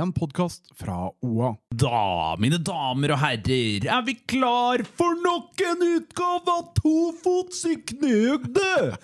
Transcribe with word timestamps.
en 0.00 0.12
podkast 0.12 0.70
fra 0.78 1.10
OA. 1.20 1.54
Da, 1.74 2.36
mine 2.40 2.58
damer 2.62 3.12
og 3.14 3.20
herrer, 3.22 3.84
er 3.84 4.02
vi 4.06 4.14
klar 4.30 4.82
for 4.86 5.16
nok 5.24 5.60
en 5.66 5.82
utgave 5.86 6.52
av 6.52 6.70
Tofots 6.78 7.64
i 7.68 7.76
knøgde! 7.90 8.96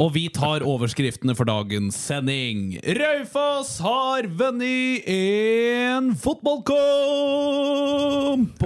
Og 0.00 0.12
vi 0.16 0.28
tar 0.34 0.64
overskriftene 0.66 1.34
for 1.38 1.44
dagens 1.48 1.96
sending. 1.98 2.78
Raufoss 2.98 3.78
har 3.84 4.28
vunnet 4.38 5.06
en 5.10 6.14
fotballkamp! 6.18 6.74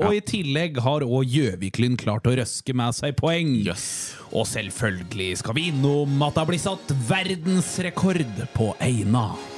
Og 0.05 0.17
i 0.17 0.23
tillegg 0.35 0.81
har 0.85 1.07
òg 1.07 1.25
Gjøviklyn 1.29 1.97
klart 2.01 2.27
å 2.29 2.37
røske 2.39 2.73
med 2.77 2.93
seg 2.97 3.17
poeng. 3.19 3.69
Og 4.33 4.45
selvfølgelig 4.49 5.37
skal 5.43 5.55
vi 5.57 5.69
innom 5.73 6.23
at 6.25 6.35
det 6.35 6.43
har 6.43 6.51
blitt 6.51 6.67
satt 6.67 6.87
verdensrekord 7.09 8.27
på 8.57 8.73
Eina. 8.85 9.58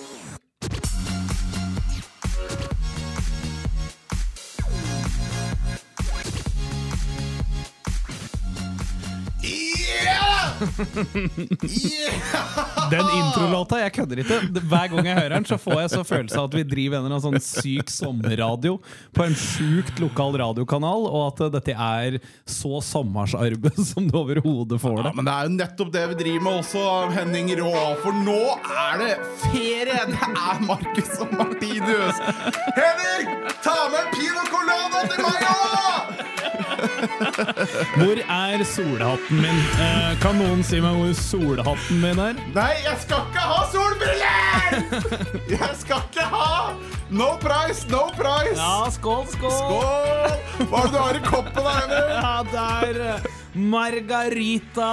Rå. 10.61 10.67
Den 12.91 13.05
introlåta, 13.15 13.79
jeg 13.81 13.93
kødder 13.95 14.21
ikke. 14.23 14.39
Hver 14.67 14.87
gang 14.91 15.07
jeg 15.07 15.17
hører 15.17 15.35
den, 15.37 15.45
så 15.47 15.57
får 15.61 15.79
jeg 15.81 15.91
så 15.93 16.01
følelse 16.07 16.39
av 16.39 16.49
at 16.49 16.57
vi 16.59 16.63
driver 16.67 16.97
en 16.99 17.05
eller 17.07 17.17
annen 17.17 17.25
sånn 17.39 17.63
syk 17.63 17.91
sommerradio 17.91 18.77
på 19.15 19.25
en 19.25 19.35
sjukt 19.37 20.01
lokal 20.03 20.37
radiokanal, 20.41 21.07
og 21.09 21.21
at 21.29 21.43
dette 21.57 21.75
er 21.75 22.19
så 22.49 22.81
sommersarbeid 22.85 23.79
som 23.91 24.07
du 24.09 24.17
overhodet 24.21 24.81
får 24.81 24.97
det. 25.01 25.07
Ja, 25.09 25.15
men 25.17 25.29
det 25.29 25.35
er 25.37 25.49
jo 25.49 25.55
nettopp 25.57 25.93
det 25.95 26.05
vi 26.13 26.19
driver 26.23 26.45
med 26.47 26.59
også, 26.61 26.85
Henning 27.15 27.53
Rå. 27.61 27.73
For 28.03 28.21
nå 28.25 28.39
er 28.71 29.01
det 29.05 29.11
ferie! 29.47 29.99
Det 30.11 30.17
er 30.27 30.61
Marcus 30.65 31.13
og 31.23 31.33
Martinus. 31.37 32.19
Henning, 32.77 33.31
ta 33.63 33.77
med 33.93 34.11
pino 34.15 34.43
colada 34.51 35.05
til 35.11 35.25
meg 35.25 35.49
òg! 35.51 35.90
Hvor 37.99 38.21
er 38.21 38.63
solhatten 38.65 39.41
min? 39.43 39.59
Eh, 39.81 40.13
kan 40.21 40.37
noen 40.39 40.63
si 40.65 40.79
meg 40.83 40.97
hvor 40.97 41.13
solhatten 41.17 42.01
min 42.01 42.21
er? 42.21 42.39
Nei, 42.55 42.71
jeg 42.83 42.97
skal 43.03 43.25
ikke 43.29 43.45
ha 43.51 43.59
solbriller! 43.73 44.39
Jeg 45.55 45.71
skal 45.81 46.01
ikke 46.09 46.25
ha! 46.31 46.73
No 47.11 47.33
price, 47.41 47.85
no 47.91 48.05
price! 48.17 48.55
Ja, 48.57 48.87
skål, 48.93 49.25
skål! 49.33 49.55
Skål! 49.57 50.67
Hva 50.71 50.83
er 50.83 50.89
det 50.89 50.93
du 50.95 50.99
har 51.01 51.19
i 51.19 51.23
koppen 51.25 51.61
da, 51.61 51.77
Henning? 51.81 52.11
Ja, 52.21 52.35
det 52.51 52.67
er 52.89 53.01
eh, 53.11 53.31
Margarita 53.71 54.91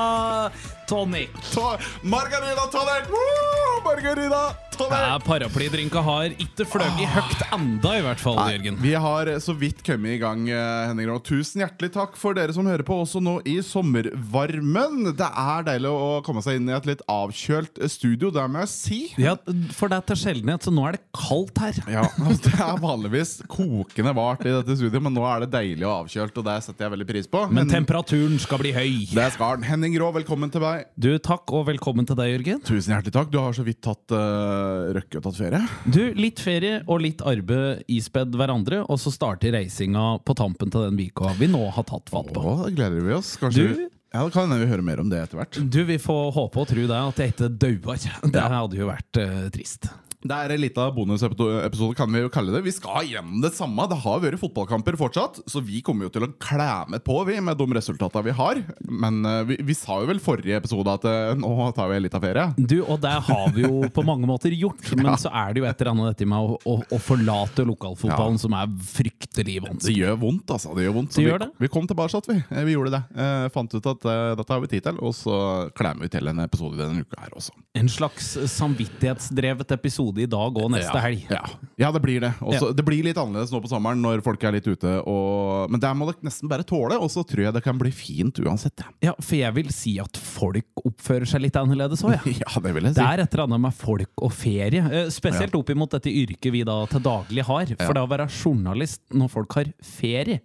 tonic. 0.90 1.34
Ta 1.54 1.76
Margarita 2.02 2.66
tonic! 2.74 3.12
Woo! 3.12 3.78
Margarita 3.86 4.42
tonic! 4.78 4.98
Ja, 4.98 5.16
Paraplydrinka 5.24 6.02
har 6.04 6.34
ikke 6.40 6.66
fløyet 6.68 7.10
høyt 7.12 7.42
enda, 7.54 7.94
i 7.98 8.02
hvert 8.04 8.20
fall, 8.22 8.38
Jørgen. 8.52 8.78
Vi 8.82 8.92
har 8.94 9.30
så 9.42 9.54
vidt 9.58 9.82
kommet 9.86 10.16
i 10.16 10.20
gang, 10.22 10.44
eh, 10.50 10.88
Henning 10.88 11.08
Rå. 11.10 11.18
Tusen 11.24 11.62
hjertelig 11.62 11.92
takk 11.96 12.16
for 12.18 12.36
dere 12.38 12.54
som 12.54 12.68
hører 12.68 12.84
på 12.86 12.96
også 13.02 13.22
nå 13.24 13.38
i 13.48 13.58
sommervarmen. 13.64 15.12
Det 15.18 15.28
er 15.28 15.66
deilig 15.66 15.90
å 15.92 16.10
komme 16.26 16.42
seg 16.44 16.60
inn 16.60 16.70
i 16.70 16.76
et 16.76 16.88
litt 16.88 17.02
avkjølt 17.10 17.80
studio, 17.90 18.30
det 18.34 18.44
må 18.50 18.62
jeg 18.64 18.72
si. 18.72 19.00
Ja, 19.20 19.36
For 19.74 19.90
det 19.90 20.00
er 20.00 20.06
til 20.12 20.20
sjeldenhet, 20.22 20.66
så 20.66 20.74
nå 20.74 20.86
er 20.88 20.98
det 20.98 21.02
kaldt 21.16 21.62
her. 21.62 21.80
Ja, 21.90 22.06
altså, 22.26 22.48
Det 22.48 22.54
er 22.68 22.82
vanligvis 22.82 23.34
kokende 23.50 24.14
vart 24.16 24.46
i 24.46 24.54
dette 24.54 24.78
studioet, 24.78 25.02
men 25.08 25.16
nå 25.16 25.26
er 25.28 25.44
det 25.44 25.50
deilig 25.54 25.86
og 25.88 26.04
avkjølt, 26.04 26.38
og 26.38 26.48
det 26.48 26.58
setter 26.66 26.86
jeg 26.86 26.94
veldig 26.96 27.08
pris 27.10 27.30
på. 27.30 27.44
Men 27.54 27.70
temperaturen 27.70 28.38
skal 28.42 28.62
bli 28.62 28.74
høy. 28.76 28.92
det 29.14 29.28
skal 29.34 29.58
den. 29.58 29.68
Henning 29.68 29.98
Rå, 30.00 30.12
velkommen 30.20 30.52
til 30.52 30.64
meg. 30.64 30.86
Du, 30.98 31.10
Takk, 31.18 31.50
og 31.52 31.66
velkommen 31.68 32.06
til 32.08 32.16
deg, 32.18 32.30
Jørgen. 32.36 32.62
Tusen 32.64 32.94
hjertelig 32.94 33.12
takk. 33.16 33.32
Du 33.32 33.40
har 33.42 33.56
så 33.56 33.64
vidt 33.66 33.82
tatt 33.84 34.14
uh, 34.14 34.67
røkke 34.98 35.20
og 35.20 35.26
tatt 35.28 35.38
ferie. 35.40 35.60
Du, 35.86 36.00
Litt 36.18 36.40
ferie 36.42 36.80
og 36.86 37.02
litt 37.04 37.22
arbeid 37.26 37.84
ispedd 37.92 38.34
hverandre, 38.38 38.82
og 38.88 38.98
så 39.02 39.12
starter 39.14 39.54
reisinga 39.56 40.18
på 40.24 40.34
tampen 40.38 40.70
til 40.72 40.88
den 40.88 40.98
uka 41.08 41.34
vi 41.38 41.48
nå 41.50 41.62
har 41.74 41.86
tatt 41.88 42.10
fatt 42.12 42.32
på. 42.34 42.42
Åh, 42.42 42.66
gleder 42.74 43.00
vi 43.04 43.14
oss. 43.16 43.36
Kanskje 43.40 43.68
Du- 43.74 43.88
ja, 44.14 44.22
Da 44.24 44.30
kan 44.32 44.48
hende 44.48 44.64
vi 44.64 44.70
hører 44.70 44.82
mer 44.82 45.00
om 45.00 45.08
det 45.12 45.18
etter 45.20 45.36
hvert. 45.36 45.58
Du, 45.70 45.82
Vi 45.84 45.98
får 46.00 46.32
håpe 46.32 46.56
og 46.62 46.68
tro 46.70 46.86
det, 46.88 46.90
at 46.90 47.16
jeg 47.20 47.34
ikke 47.34 47.48
dauer. 47.60 47.98
Det 48.32 48.40
hadde 48.42 48.78
jo 48.78 48.86
vært 48.88 49.20
uh, 49.20 49.48
trist. 49.52 49.90
Det 50.18 50.34
er 50.34 50.50
en 50.50 50.58
liten 50.60 50.94
bonusepisode, 50.96 51.94
kan 51.94 52.10
vi 52.10 52.24
jo 52.24 52.30
kalle 52.34 52.50
det. 52.50 52.64
Vi 52.66 52.72
skal 52.74 53.06
gjennom 53.06 53.38
det 53.44 53.52
samme. 53.54 53.84
Det 53.86 54.00
har 54.02 54.18
vært 54.24 54.40
fotballkamper 54.40 54.96
fortsatt, 54.98 55.36
så 55.46 55.60
vi 55.62 55.78
kommer 55.86 56.08
jo 56.08 56.10
til 56.16 56.26
å 56.26 56.30
klemme 56.42 56.98
på 57.06 57.20
vi 57.28 57.36
med 57.44 57.54
de 57.60 57.66
resultatene 57.76 58.24
vi 58.26 58.34
har. 58.34 58.58
Men 58.82 59.20
eh, 59.28 59.44
vi, 59.46 59.58
vi 59.68 59.76
sa 59.78 60.00
jo 60.02 60.08
vel 60.10 60.18
forrige 60.22 60.58
episode 60.58 60.90
at 60.98 61.06
eh, 61.06 61.36
nå 61.38 61.52
tar 61.76 61.92
vi 61.92 62.00
en 62.00 62.04
liten 62.08 62.24
ferie. 62.24 62.48
Du, 62.58 62.80
Og 62.82 62.98
det 63.04 63.12
har 63.28 63.52
vi 63.54 63.62
jo 63.62 63.84
på 63.94 64.02
mange 64.06 64.26
måter 64.26 64.50
gjort, 64.58 64.90
men 64.98 65.12
så 65.22 65.30
er 65.30 65.54
det 65.54 65.62
jo 65.62 65.68
et 65.70 65.84
eller 65.84 65.92
annet 65.94 66.10
dette 66.16 66.28
med 66.34 66.50
å, 66.50 66.58
å, 66.66 66.76
å 66.82 66.98
forlate 66.98 67.66
lokalfotballen 67.68 68.40
Ja. 68.40 68.42
som 68.42 68.58
er 68.58 68.74
fryktelig 68.90 69.60
Det 69.86 69.94
gjør 69.94 70.18
vondt, 70.24 70.50
altså. 70.56 70.74
Det 70.74 70.88
gjør 70.88 70.96
vondt. 70.98 71.14
Det 71.14 71.20
Så 71.20 71.26
gjør 71.28 71.38
vi, 71.38 71.46
det. 71.46 71.50
vi 71.62 71.70
kom 71.76 71.86
tilbake, 71.86 72.24
vi. 72.32 72.38
Eh, 72.58 72.64
Vi 72.66 72.74
gjorde 72.74 72.96
det. 72.98 73.02
Eh, 73.14 73.46
fant 73.54 73.70
ut 73.78 73.86
at 73.94 74.10
eh, 74.10 74.34
dette 74.42 74.50
har 74.56 74.66
vi 74.66 74.72
tid 74.74 74.82
til, 74.90 74.98
og 74.98 75.14
så 75.14 75.38
klemmer 75.78 76.08
vi 76.08 76.12
til 76.18 76.26
en 76.34 76.42
episode 76.42 76.74
denne 76.82 77.06
uka 77.06 77.22
her 77.22 77.38
også. 77.38 77.54
En 77.78 77.86
slags 77.92 78.34
samvittighetsdrevet 78.58 79.70
episode 79.78 80.07
i 80.16 80.26
dag 80.30 80.56
og 80.56 80.70
neste 80.72 80.94
ja. 80.94 81.02
helg. 81.04 81.26
Ja. 81.28 81.42
ja, 81.84 81.90
det 81.92 82.00
blir 82.00 82.22
det. 82.24 82.30
Også, 82.40 82.70
Det 82.72 82.84
blir 82.86 83.04
litt 83.04 83.18
annerledes 83.20 83.52
nå 83.52 83.60
på 83.60 83.68
sommeren 83.68 84.00
når 84.00 84.22
folk 84.24 84.42
er 84.48 84.56
litt 84.56 84.66
ute. 84.70 84.94
Og, 85.04 85.68
men 85.68 85.82
det 85.82 85.90
må 85.98 86.08
dere 86.08 86.24
nesten 86.30 86.48
bare 86.48 86.64
tåle, 86.64 86.96
og 86.96 87.10
så 87.12 87.24
tror 87.28 87.44
jeg 87.48 87.56
det 87.58 87.62
kan 87.66 87.76
bli 87.80 87.92
fint 87.92 88.40
uansett. 88.40 88.80
ja. 88.80 88.94
Ja, 89.10 89.14
for 89.20 89.36
jeg 89.38 89.54
vil 89.58 89.68
si 89.74 89.94
at 90.00 90.16
folk 90.20 90.82
oppfører 90.88 91.28
seg 91.28 91.44
litt 91.44 91.56
annerledes 91.60 92.02
òg, 92.06 92.16
jeg. 92.24 92.38
Ja, 92.44 92.54
det 92.64 92.72
vil 92.76 92.88
jeg 92.88 92.94
si. 92.94 93.00
Det 93.00 93.06
er 93.06 93.22
et 93.24 93.34
eller 93.36 93.44
annet 93.48 93.64
med 93.66 93.76
folk 93.76 94.24
og 94.24 94.32
ferie. 94.32 94.84
eh, 94.88 95.10
Spesielt 95.12 95.54
opp 95.58 95.70
imot 95.74 95.92
dette 95.98 96.12
yrket 96.12 96.52
vi 96.54 96.64
da 96.68 96.78
til 96.90 97.04
daglig 97.04 97.44
har. 97.48 97.74
For 97.82 97.96
det 97.96 98.04
å 98.06 98.10
være 98.10 98.28
journalist 98.32 99.02
når 99.12 99.30
folk 99.32 99.58
har 99.58 99.70
ferie, 99.84 100.40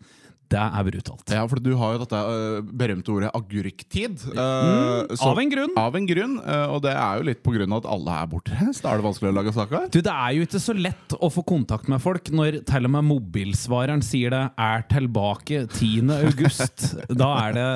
det 0.51 0.59
er 0.61 0.83
brutalt. 0.85 1.31
Ja, 1.33 1.43
for 1.49 1.61
du 1.63 1.71
har 1.79 1.95
jo 1.95 2.01
dette 2.03 2.19
øh, 2.19 2.57
berømte 2.77 3.13
ordet 3.13 3.31
agurktid. 3.33 4.25
øh, 4.33 4.41
Mm, 4.63 5.15
av 5.25 5.39
en 5.41 5.49
grunn. 5.49 5.71
Av 5.79 5.95
en 5.97 6.05
grunn, 6.07 6.35
øh, 6.39 6.73
og 6.75 6.81
det 6.83 6.91
er 6.93 7.17
jo 7.19 7.25
litt 7.27 7.47
av 7.47 7.77
at 7.79 7.87
alle 7.89 8.17
er 8.21 8.27
bortreist. 8.27 8.81
Da 8.83 8.91
er 8.93 8.99
det 8.99 9.05
vanskelig 9.07 9.31
å 9.31 9.35
lage 9.37 9.53
saker. 9.55 9.87
Du, 9.93 9.99
Det 10.01 10.11
er 10.13 10.31
jo 10.35 10.45
ikke 10.45 10.59
så 10.61 10.75
lett 10.75 11.15
å 11.19 11.29
få 11.31 11.43
kontakt 11.47 11.87
med 11.89 12.01
folk 12.03 12.29
når 12.33 12.59
til 12.67 12.85
og 12.85 12.91
med 12.91 13.07
mobilsvareren 13.07 14.03
sier 14.05 14.33
det 14.33 14.43
er 14.59 14.83
tilbake 14.91 15.63
10. 15.71 16.11
august. 16.19 16.85
Da 17.23 17.29
er 17.47 17.55
det 17.57 17.67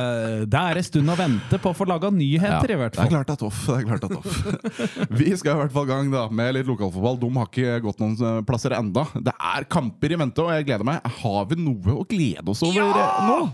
Det 0.52 0.60
er 0.62 0.82
en 0.82 0.88
stund 0.88 1.14
å 1.14 1.18
vente 1.18 1.60
på 1.62 1.72
å 1.72 1.78
få 1.78 1.88
laga 1.88 2.12
nyheter, 2.14 2.74
i 2.74 2.80
hvert 2.80 2.98
Det 2.98 3.06
er 3.06 3.14
klart 3.14 3.32
det 3.32 3.38
er 3.38 3.42
toff. 3.46 3.64
Det 3.68 3.78
er 3.78 3.88
klart 3.88 4.04
det 4.04 4.12
er 4.12 4.18
toff. 4.18 5.08
Vi 5.18 5.32
skal 5.40 5.56
i 5.56 5.60
hvert 5.64 5.74
fall 5.74 5.88
i 5.88 5.92
gang 5.92 6.12
da 6.14 6.28
med 6.30 6.54
litt 6.58 6.70
lokalfotball. 6.70 7.20
De 7.22 7.32
har 7.38 7.50
ikke 7.50 7.80
gått 7.88 8.04
noen 8.04 8.46
plasser 8.48 8.76
enda. 8.78 9.08
Det 9.16 9.34
er 9.34 9.68
kamper 9.72 10.14
i 10.14 10.20
vente, 10.20 10.44
og 10.44 10.54
jeg 10.54 10.68
gleder 10.70 10.88
meg. 10.88 11.02
Har 11.22 11.48
vi 11.50 11.60
noe 11.62 11.98
å 12.02 12.06
glede 12.08 12.52
oss 12.52 12.62
over 12.66 12.67
øh, 12.76 13.28
nå? 13.28 13.50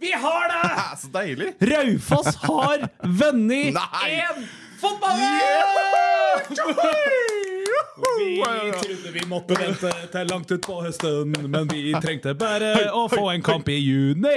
Vi 0.00 0.12
har 0.14 0.42
det! 0.52 0.70
Så 1.00 1.08
deilig! 1.14 1.52
Raufoss 1.62 2.36
har 2.44 2.88
vunnet 3.02 3.76
én 4.10 4.46
fotballkamp! 4.80 6.78
Vi 8.18 8.38
trodde 8.78 9.12
vi 9.14 9.22
måtte 9.30 9.56
vente 9.58 9.90
til 10.12 10.28
langt 10.30 10.50
utpå 10.54 10.80
høsten, 10.84 11.34
men 11.50 11.68
vi 11.70 11.92
trengte 12.02 12.34
bare 12.38 12.72
å 12.94 13.06
få 13.10 13.28
en 13.32 13.42
kamp 13.44 13.68
i 13.72 13.78
juni. 13.78 14.36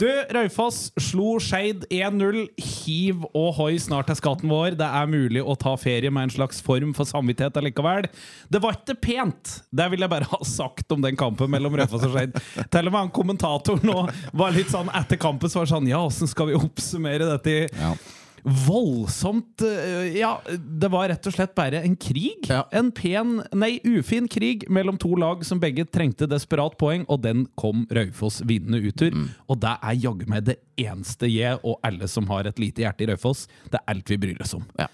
Du, 0.00 0.06
Raufoss 0.32 0.86
slo 1.02 1.34
Skeid 1.42 1.84
1-0. 1.92 2.38
Hiv 2.56 3.26
og 3.36 3.50
hoi 3.58 3.74
snart 3.82 4.08
til 4.08 4.16
skatten 4.16 4.48
vår. 4.52 4.76
Det 4.80 4.86
er 4.86 5.10
mulig 5.10 5.42
å 5.44 5.56
ta 5.60 5.74
ferie 5.80 6.10
med 6.12 6.28
en 6.28 6.34
slags 6.38 6.62
form 6.64 6.94
for 6.96 7.08
samvittighet 7.08 7.58
allikevel. 7.60 8.08
Det 8.48 8.62
var 8.64 8.78
ikke 8.78 8.96
pent, 9.02 9.56
det 9.74 9.90
vil 9.92 10.06
jeg 10.06 10.12
bare 10.14 10.30
ha 10.30 10.40
sagt 10.48 10.94
om 10.96 11.04
den 11.04 11.18
kampen 11.20 11.52
mellom 11.52 11.76
Raufoss 11.82 12.06
og 12.08 12.14
Skeid. 12.16 12.38
Til 12.70 12.88
og 12.88 12.94
med 12.94 13.00
han 13.02 13.12
kommentatoren 13.20 13.84
nå 13.90 14.06
var 14.40 14.56
litt 14.56 14.72
sånn 14.72 14.88
etter 14.96 15.20
kampen 15.20 15.50
så 15.52 15.60
var 15.60 15.68
det 15.68 15.74
sånn 15.74 15.90
Ja, 15.90 16.00
åssen 16.06 16.30
skal 16.30 16.48
vi 16.52 16.58
oppsummere 16.58 17.28
dette 17.34 17.58
Ja. 17.76 17.92
Voldsomt 18.42 19.62
eh, 19.66 20.18
Ja, 20.18 20.40
det 20.58 20.90
var 20.92 21.08
rett 21.10 21.26
og 21.28 21.34
slett 21.34 21.54
bare 21.58 21.82
en 21.84 21.96
krig. 22.00 22.48
Ja. 22.48 22.62
En 22.76 22.90
pen, 22.94 23.40
nei, 23.52 23.76
ufin 23.84 24.28
krig 24.30 24.66
mellom 24.72 24.98
to 25.00 25.14
lag 25.20 25.44
som 25.46 25.60
begge 25.62 25.86
trengte 25.88 26.28
desperat 26.30 26.78
poeng, 26.80 27.04
og 27.08 27.22
den 27.26 27.46
kom 27.60 27.86
Raufoss 27.92 28.40
vinnende 28.48 28.82
utur. 28.84 29.12
Mm. 29.14 29.28
Og 29.50 29.60
det 29.62 29.74
er 29.76 30.00
jaggu 30.06 30.26
meg 30.30 30.46
det 30.48 30.60
eneste 30.80 31.28
jeg 31.30 31.60
og 31.60 31.80
alle 31.86 32.08
som 32.08 32.28
har 32.30 32.48
et 32.48 32.62
lite 32.62 32.84
hjerte 32.84 33.04
i 33.04 33.12
Raufoss, 33.12 33.46
det 33.70 33.80
er 33.80 33.92
alt 33.92 34.10
vi 34.10 34.20
bryr 34.20 34.40
oss 34.44 34.56
om. 34.56 34.64
Ja. 34.80 34.88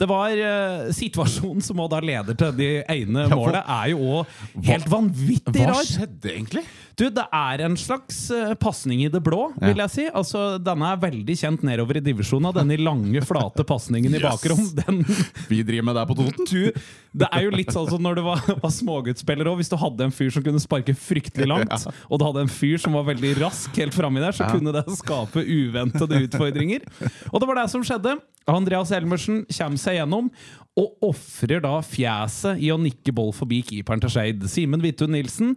Det 0.00 0.08
var 0.08 0.32
uh, 0.32 0.88
Situasjonen 0.96 1.60
som 1.64 1.80
da 1.92 2.00
leder 2.00 2.36
til 2.38 2.54
det 2.56 2.70
ene 2.88 3.26
målet, 3.28 3.60
er 3.60 3.90
jo 3.92 4.20
òg 4.20 4.62
helt 4.64 4.88
vanvittig 4.88 5.66
Hva 5.66 5.82
skjedde 5.84 6.32
egentlig? 6.32 6.64
Du, 7.00 7.06
det 7.08 7.22
er 7.32 7.62
en 7.64 7.76
slags 7.80 8.16
uh, 8.34 8.50
pasning 8.60 9.00
i 9.06 9.08
det 9.08 9.22
blå, 9.24 9.46
vil 9.56 9.78
jeg 9.80 9.92
si. 9.94 10.04
Altså, 10.12 10.58
Denne 10.60 10.90
er 10.92 10.98
veldig 11.00 11.36
kjent 11.40 11.62
nedover 11.64 11.96
i 11.96 12.02
divisjonen. 12.04 12.50
Denne 12.52 12.76
lange, 12.76 13.22
flate 13.24 13.64
pasningen 13.64 14.12
i 14.12 14.18
Yes. 14.20 14.26
bakrom. 14.26 14.60
Den, 14.76 14.98
Vi 15.52 15.62
driver 15.64 15.86
med 15.88 15.96
det 15.96 16.04
på 16.10 16.16
Toten. 16.18 16.44
du, 16.50 16.82
det 17.22 17.28
er 17.32 17.46
jo 17.46 17.54
litt 17.54 17.72
sånn 17.72 17.88
som 17.88 18.04
når 18.04 18.20
du 18.20 18.22
var, 18.26 18.42
var 18.60 18.74
småguttspiller 18.76 19.48
òg. 19.48 19.62
Hvis 19.62 19.72
du 19.72 19.78
hadde 19.80 20.10
en 20.10 20.12
fyr 20.14 20.28
som 20.34 20.44
kunne 20.44 20.60
sparke 20.60 20.92
fryktelig 20.92 21.48
langt, 21.48 21.88
og 22.10 22.20
du 22.20 22.26
hadde 22.28 22.44
en 22.44 22.52
fyr 22.52 22.76
som 22.84 22.98
var 22.98 23.08
veldig 23.08 23.32
rask 23.40 23.80
helt 23.80 23.96
framme 23.96 24.20
der, 24.20 24.36
så 24.36 24.50
kunne 24.52 24.74
det 24.76 24.84
skape 25.00 25.40
uventede 25.46 26.20
utfordringer. 26.26 26.84
Og 27.32 27.40
det 27.40 27.48
var 27.48 27.62
det 27.62 27.70
som 27.72 27.86
skjedde. 27.86 28.18
Andreas 28.50 28.90
Elmersen 28.96 29.44
kommer 29.48 29.78
seg 29.80 29.98
gjennom 30.00 30.28
og 30.78 31.02
ofrer 31.10 31.60
da 31.64 31.72
fjeset 31.84 32.60
i 32.62 32.70
å 32.72 32.78
nikke 32.80 33.12
boll 33.16 33.32
forbi 33.36 33.58
keeperen 33.66 34.00
til 34.02 34.12
Skeid. 34.14 34.46
Simen 34.48 34.80
Hvithun 34.84 35.12
Nilsen 35.12 35.56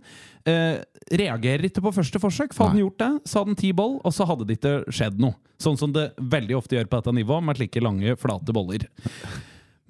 eh, 0.50 0.82
reagerer 1.14 1.68
ikke 1.70 1.84
på 1.86 1.94
første 1.96 2.20
forsøk. 2.22 2.56
For 2.56 2.66
hadde 2.66 2.80
han 2.80 2.84
gjort 2.84 3.00
det, 3.04 3.12
så 3.30 3.40
hadde 3.42 3.54
han 3.54 3.62
ti 3.62 3.72
boll, 3.78 4.00
og 4.02 4.16
så 4.16 4.28
hadde 4.28 4.48
det 4.50 4.58
ikke 4.58 4.76
skjedd 4.92 5.22
noe. 5.22 5.38
Sånn 5.62 5.78
som 5.80 5.94
det 5.96 6.10
veldig 6.18 6.58
ofte 6.58 6.76
gjør 6.80 6.90
på 6.90 7.00
dette 7.00 7.16
nivået, 7.16 7.46
med 7.48 7.60
slike 7.62 7.84
lange, 7.86 8.16
flate 8.20 8.56
boller. 8.56 8.88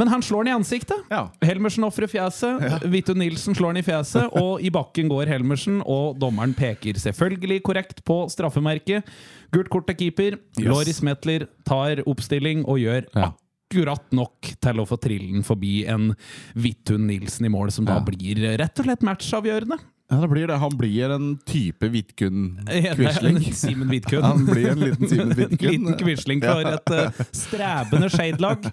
Men 0.02 0.10
han 0.10 0.24
slår 0.26 0.44
den 0.44 0.52
i 0.52 0.56
ansiktet. 0.58 1.04
Ja. 1.14 1.28
Helmersen 1.46 1.86
ofrer 1.86 2.10
fjeset. 2.10 2.64
Hvithun 2.90 3.22
Nilsen 3.22 3.56
slår 3.56 3.76
den 3.76 3.84
i 3.84 3.86
fjeset, 3.86 4.26
og 4.44 4.62
i 4.66 4.72
bakken 4.74 5.10
går 5.12 5.30
Helmersen. 5.32 5.80
Og 5.86 6.18
dommeren 6.22 6.56
peker 6.58 6.98
selvfølgelig 7.00 7.62
korrekt 7.66 8.02
på 8.06 8.24
straffemerket. 8.34 9.08
Gult 9.54 9.70
kort 9.74 9.88
til 9.90 10.00
keeper. 10.02 10.38
Yes. 10.58 10.68
Loris 10.68 11.02
Metler 11.06 11.48
tar 11.66 12.04
oppstilling 12.10 12.66
og 12.66 12.82
gjør 12.84 13.08
Ja. 13.14 13.32
Akkurat 13.74 14.12
nok 14.14 14.54
til 14.62 14.82
å 14.82 14.86
få 14.88 14.98
trillen 15.02 15.44
forbi 15.46 15.86
en 15.90 16.12
Vidtun 16.56 17.08
Nilsen 17.08 17.46
i 17.48 17.50
mål, 17.50 17.72
som 17.72 17.86
da 17.86 17.96
Ja. 17.98 18.04
blir 18.06 18.58
rett 18.58 18.80
og 18.80 18.86
slett 18.86 19.02
matchavgjørende. 19.02 19.80
Ja, 20.12 20.20
det 20.22 20.30
blir 20.30 20.48
det. 20.48 20.60
Han 20.60 20.78
blir 20.78 21.10
en 21.10 21.38
type 21.46 21.90
Vidkun-quisling. 21.90 23.40
Simen 23.54 23.90
Vidkun. 23.90 24.22
Han 24.30 24.46
blir 24.46 24.70
en 24.72 24.80
liten 24.80 25.08
Simen 25.10 25.32
En 25.32 25.38
Vidkun. 25.38 25.70
liten 25.72 25.98
quisling 25.98 26.42
for 26.44 26.62
et 26.70 26.92
uh, 26.94 27.24
strebende 27.32 28.10
Skeid-lag. 28.14 28.68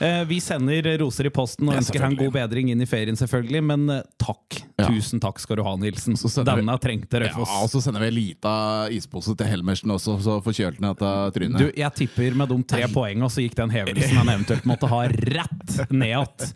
Eh, 0.00 0.22
vi 0.24 0.38
sender 0.40 0.86
roser 1.02 1.26
i 1.28 1.30
posten 1.34 1.68
og 1.68 1.74
Ja, 1.76 1.80
ønsker 1.82 2.00
han 2.00 2.14
god 2.16 2.32
bedring 2.32 2.70
inn 2.72 2.80
i 2.80 2.86
ferien, 2.88 3.18
selvfølgelig. 3.20 3.60
Men 3.68 3.82
eh, 3.92 4.02
takk. 4.20 4.60
Tusen 4.80 5.20
takk 5.20 5.38
skal 5.42 5.60
du 5.60 5.64
ha, 5.66 5.74
Nilsen. 5.76 6.16
Vi- 6.16 6.44
Denne 6.48 6.76
trengte 6.80 7.20
Ja, 7.26 7.34
og 7.36 7.68
så 7.68 7.82
sender 7.84 8.00
vi 8.00 8.08
en 8.08 8.16
lita 8.16 8.54
ispose 8.96 9.36
til 9.36 9.46
Helmersen 9.50 9.92
også, 9.92 10.16
så 10.24 10.38
forkjølte 10.44 10.80
han 10.80 10.94
etter 10.94 11.34
trynet. 11.36 11.58
Du, 11.60 11.72
jeg 11.76 11.94
tipper 12.00 12.34
med 12.34 12.48
de 12.48 12.62
tre 12.64 12.86
poengene 12.88 13.28
så 13.28 13.44
gikk 13.44 13.58
den 13.60 13.70
hevelsen 13.76 14.16
han 14.22 14.32
eventuelt 14.38 14.64
måtte 14.64 14.88
ha, 14.88 15.02
rett 15.10 15.90
ned 15.92 16.08
igjen. 16.14 16.54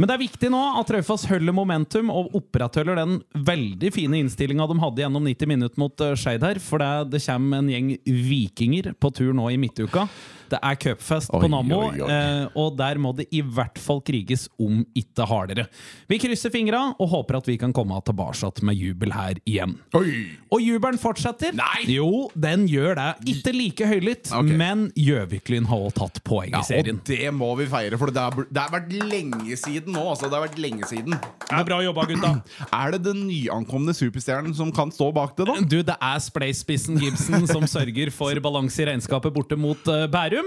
Men 0.00 0.08
det 0.08 0.14
er 0.14 0.20
viktig 0.22 0.48
nå 0.50 0.58
at 0.80 0.90
Raufoss 0.94 1.26
holder 1.28 1.52
momentum 1.52 2.08
og 2.10 2.30
opprettholder 2.38 2.96
den 3.02 3.18
veldig 3.36 3.90
fine 3.92 4.16
innstillinga 4.24 4.64
de 4.70 4.78
hadde 4.80 5.02
gjennom 5.04 5.26
90 5.28 5.50
minutter 5.50 5.78
mot 5.82 6.00
uh, 6.00 6.14
Skeid 6.16 6.42
her. 6.46 6.58
For 6.64 6.80
det, 6.80 7.10
det 7.12 7.20
kommer 7.26 7.60
en 7.60 7.68
gjeng 7.68 7.90
vikinger 8.08 8.94
på 8.96 9.10
tur 9.12 9.34
nå 9.36 9.50
i 9.52 9.58
midtuka. 9.60 10.06
Det 10.50 10.58
er 10.62 10.78
cupfest 10.80 11.30
på 11.30 11.50
Nammo, 11.50 11.82
eh, 11.94 12.46
og 12.58 12.74
der 12.78 12.98
må 13.02 13.12
det 13.16 13.28
i 13.34 13.42
hvert 13.44 13.78
fall 13.80 14.00
kriges 14.06 14.48
om 14.60 14.82
ikke 14.98 15.26
hardere. 15.30 15.66
Vi 16.10 16.18
krysser 16.22 16.52
fingra 16.52 16.82
og 16.96 17.12
håper 17.12 17.40
at 17.40 17.50
vi 17.50 17.58
kan 17.60 17.74
komme 17.76 17.98
tilbake 18.06 18.64
med 18.66 18.78
jubel 18.78 19.12
her 19.14 19.38
igjen. 19.48 19.76
Oi! 19.96 20.10
Og 20.50 20.62
jubelen 20.64 20.98
fortsetter. 21.00 21.54
Nei! 21.56 21.84
Jo, 21.90 22.28
den 22.34 22.66
gjør 22.70 22.96
det. 22.98 23.08
Ikke 23.34 23.54
like 23.54 23.86
høylytt, 23.90 24.30
okay. 24.34 24.56
men 24.58 24.88
Gjøviklyn 24.98 25.68
har 25.70 25.86
også 25.88 26.00
tatt 26.00 26.22
poeng 26.26 26.54
Ja, 26.54 26.62
i 26.62 26.68
serien. 26.68 27.00
og 27.00 27.08
det 27.10 27.30
må 27.36 27.50
vi 27.60 27.66
feire, 27.70 27.98
for 28.00 28.12
det 28.14 28.22
har, 28.22 28.46
det 28.48 28.62
har 28.62 28.72
vært 28.72 28.94
lenge 29.10 29.58
siden 29.60 29.94
nå. 29.96 30.04
Altså, 30.12 30.30
det 30.30 30.38
har 30.38 30.46
vært 30.48 30.60
lenge 30.62 30.88
siden. 30.90 31.16
Det 31.16 31.58
er 31.58 31.66
bra 31.66 31.80
jobba, 31.84 32.06
gutta. 32.10 32.32
Er 32.80 32.94
det 32.94 33.02
den 33.04 33.24
nyankomne 33.28 33.92
superstjernen 33.96 34.54
som 34.56 34.70
kan 34.74 34.92
stå 34.94 35.10
bak 35.14 35.34
det, 35.38 35.46
da? 35.48 35.56
Du, 35.60 35.78
det 35.86 35.96
er 35.96 36.22
Spleispissen 36.22 36.98
Gibson 37.00 37.46
som 37.50 37.66
sørger 37.68 38.12
for 38.14 38.40
balanse 38.46 38.80
i 38.82 38.88
regnskapet 38.88 39.34
borte 39.34 39.58
mot 39.60 39.90
eh, 39.90 40.06
Bærum. 40.10 40.39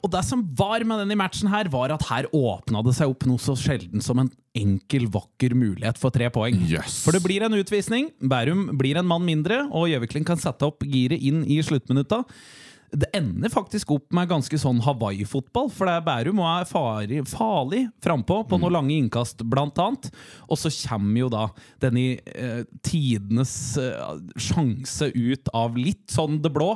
Og 0.00 0.12
det 0.12 0.22
som 0.26 0.42
var 0.56 0.84
med 0.86 1.02
denne 1.02 1.18
matchen, 1.18 1.50
her 1.52 1.68
var 1.72 1.92
at 1.94 2.06
her 2.08 2.28
åpna 2.36 2.82
det 2.86 2.94
seg 2.96 3.12
opp 3.12 3.26
noe 3.28 3.40
så 3.42 3.56
sjelden 3.58 4.04
som 4.04 4.22
en 4.22 4.30
enkel, 4.56 5.06
vakker 5.12 5.54
mulighet 5.54 6.00
for 6.00 6.14
tre 6.14 6.30
poeng. 6.32 6.56
Yes. 6.70 7.00
For 7.04 7.14
det 7.14 7.22
blir 7.24 7.44
en 7.46 7.58
utvisning. 7.58 8.10
Bærum 8.18 8.68
blir 8.80 8.98
en 8.98 9.08
mann 9.08 9.26
mindre, 9.26 9.62
og 9.70 9.90
Gjøviklyn 9.92 10.26
kan 10.26 10.40
sette 10.40 10.66
opp 10.66 10.86
giret 10.86 11.22
inn 11.22 11.44
i 11.46 11.60
sluttminutta. 11.64 12.24
Det 12.90 13.06
ender 13.14 13.52
faktisk 13.52 13.92
opp 13.94 14.08
med 14.14 14.28
ganske 14.30 14.58
sånn 14.58 14.80
Hawaii-fotball, 14.82 15.68
for 15.70 15.86
det 15.86 15.94
er 15.98 16.06
Bærum 16.06 16.40
og 16.42 16.48
er 16.48 16.66
farlig, 16.66 17.20
farlig 17.30 17.84
frampå 18.02 18.40
på 18.50 18.58
noen 18.58 18.74
lange 18.74 18.96
innkast, 18.96 19.44
blant 19.46 19.78
annet. 19.82 20.08
Og 20.50 20.58
så 20.58 20.72
kommer 20.88 21.22
jo 21.22 21.28
da 21.30 21.44
denne 21.82 22.18
eh, 22.18 22.64
tidenes 22.86 23.54
eh, 23.78 24.10
sjanse 24.40 25.12
ut 25.14 25.52
av 25.54 25.78
litt 25.78 26.08
sånn 26.10 26.40
det 26.42 26.50
blå, 26.54 26.72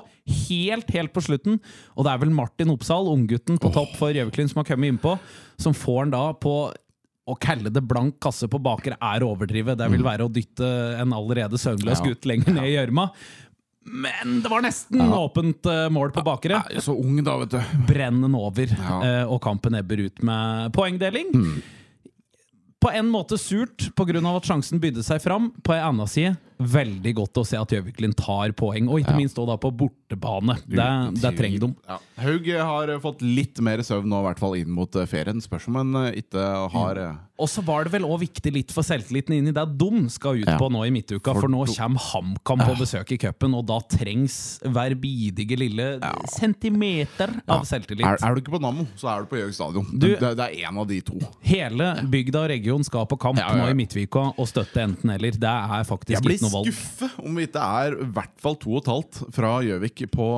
helt, 0.47 0.95
helt 0.95 1.15
på 1.15 1.25
slutten. 1.27 1.59
Og 1.99 2.07
det 2.07 2.15
er 2.15 2.23
vel 2.23 2.35
Martin 2.37 2.71
Oppsal, 2.75 3.11
unggutten 3.11 3.59
på 3.59 3.75
topp 3.75 3.99
for 3.99 4.15
Gjøviklyn, 4.15 4.53
som 4.53 4.63
har 4.63 4.71
kommet 4.71 4.95
innpå, 4.95 5.19
som 5.61 5.75
får 5.75 6.07
den 6.07 6.17
da 6.17 6.29
på 6.39 6.57
å 7.25 7.35
kalle 7.41 7.71
det 7.73 7.81
blank 7.89 8.19
kasse 8.21 8.49
på 8.53 8.61
baker 8.61 8.99
er 8.99 9.25
å 9.25 9.31
overdrive. 9.33 9.77
Det 9.81 9.87
vil 9.95 10.05
være 10.05 10.27
å 10.27 10.33
dytte 10.33 10.67
en 11.01 11.15
allerede 11.17 11.57
søvnløs 11.61 12.03
gutt 12.05 12.29
lenger 12.29 12.53
ned 12.53 12.69
i 12.69 12.75
gjørma. 12.75 13.07
Men 13.85 14.39
det 14.43 14.49
var 14.51 14.63
nesten 14.65 15.01
åpent 15.13 15.67
eh, 15.71 15.89
mål 15.93 16.13
på 16.17 16.25
bakere. 16.25 16.63
Er 16.73 16.81
så 16.85 16.95
ung, 16.97 17.19
da, 17.25 17.37
vet 17.43 17.51
du. 17.57 17.61
Brennen 17.89 18.35
over, 18.39 18.67
Ja. 18.73 19.01
eh, 19.05 19.25
og 19.29 19.43
kampen 19.45 19.75
ebber 19.79 20.07
ut 20.07 20.23
med 20.25 20.73
poengdeling. 20.73 21.31
På 22.85 22.91
en 22.93 23.09
måte 23.09 23.39
surt 23.41 23.87
pga. 23.97 24.21
at 24.37 24.45
sjansen 24.45 24.81
bydde 24.81 25.03
seg 25.05 25.23
fram. 25.25 25.53
På 25.65 25.73
en 25.73 25.85
annen 25.89 26.07
side 26.11 26.37
veldig 26.61 27.15
godt 27.17 27.39
å 27.41 27.45
se 27.47 27.57
at 27.57 27.69
Gjøviklin 27.73 28.13
tar 28.15 28.53
poeng, 28.53 28.89
og 28.89 29.01
ikke 29.01 29.11
Ja. 29.11 29.17
minst 29.17 29.37
da 29.37 29.57
på 29.57 29.71
bortebane. 29.75 30.55
Det, 30.69 31.21
det 31.21 31.33
trenger 31.37 31.61
de. 31.61 31.75
Ja. 31.89 31.99
Haug 32.19 32.47
har 32.47 32.93
fått 33.01 33.23
litt 33.23 33.59
mer 33.61 33.79
søvn 33.79 34.07
nå, 34.07 34.21
i 34.21 34.27
hvert 34.29 34.39
fall 34.39 34.55
inn 34.57 34.71
mot 34.71 34.95
eh, 34.97 35.07
ferien. 35.07 35.41
Spørs 35.41 35.67
om 35.69 35.75
han 35.81 36.13
ikke 36.15 36.71
har 36.71 36.97
eh, 36.97 37.15
Og 37.37 37.49
så 37.51 37.65
var 37.67 37.83
det 37.83 37.91
vel 37.91 38.05
òg 38.07 38.21
viktig 38.23 38.53
litt 38.55 38.71
for 38.71 38.87
selvtilliten 38.87 39.35
inni 39.35 39.51
i 39.51 39.55
det 39.57 39.65
de 39.81 40.05
skal 40.09 40.37
ut 40.39 40.47
Ja. 40.47 40.55
på 40.57 40.69
nå 40.71 40.85
i 40.87 40.91
midtuka. 40.95 41.33
For 41.35 41.41
For 41.45 41.49
nå 41.51 41.65
kommer 41.67 41.99
HamKam 41.99 42.61
på 42.63 42.77
besøk 42.79 43.11
i 43.11 43.19
cupen, 43.19 43.57
og 43.59 43.67
da 43.67 43.81
trengs 43.91 44.61
hver 44.63 44.95
bidige 44.95 45.59
lille 45.59 45.99
centimeter 46.31 47.33
av 47.51 47.65
selvtillit. 47.67 48.05
er, 48.07 48.19
er 48.23 48.35
du 48.37 48.41
ikke 48.43 48.55
på 48.55 48.61
Nammo, 48.63 48.87
så 48.97 49.09
er 49.11 49.25
du 49.25 49.31
på 49.33 49.39
Gjøvik 49.41 49.57
stadion. 49.57 49.87
Du- 49.99 50.07
det, 50.15 50.37
det 50.39 50.47
er 50.47 50.69
en 50.69 50.79
av 50.79 50.87
de 50.87 51.01
to. 51.01 51.19
Hele 51.43 51.89
bygda 52.11 52.45
og 52.45 52.51
region 52.51 52.85
skal 52.85 53.07
på 53.11 53.19
kamp 53.19 53.39
Ja, 53.39 53.49
ja, 53.51 53.57
ja. 53.57 53.65
nå 53.65 53.71
i 53.71 53.75
Midtvika 53.83 54.25
og 54.39 54.47
støtte 54.47 54.83
enten 54.85 55.11
eller. 55.11 55.31
Det 55.35 55.43
er 55.51 55.85
faktisk 55.85 56.23
ikke 56.23 56.43
noe 56.47 56.55
valg. 56.55 56.67
Jeg 56.67 56.75
blir 56.75 56.81
skuffet 56.81 57.25
om 57.27 57.35
vi 57.35 57.47
ikke 57.49 57.67
er 57.85 57.99
i 57.99 58.11
hvert 58.15 58.35
fall 58.39 58.57
to 58.57 58.71
og 58.77 58.83
et 58.85 58.93
halvt 58.95 59.35
fra 59.35 59.53
Gjøvik 59.67 60.07
på, 60.15 60.29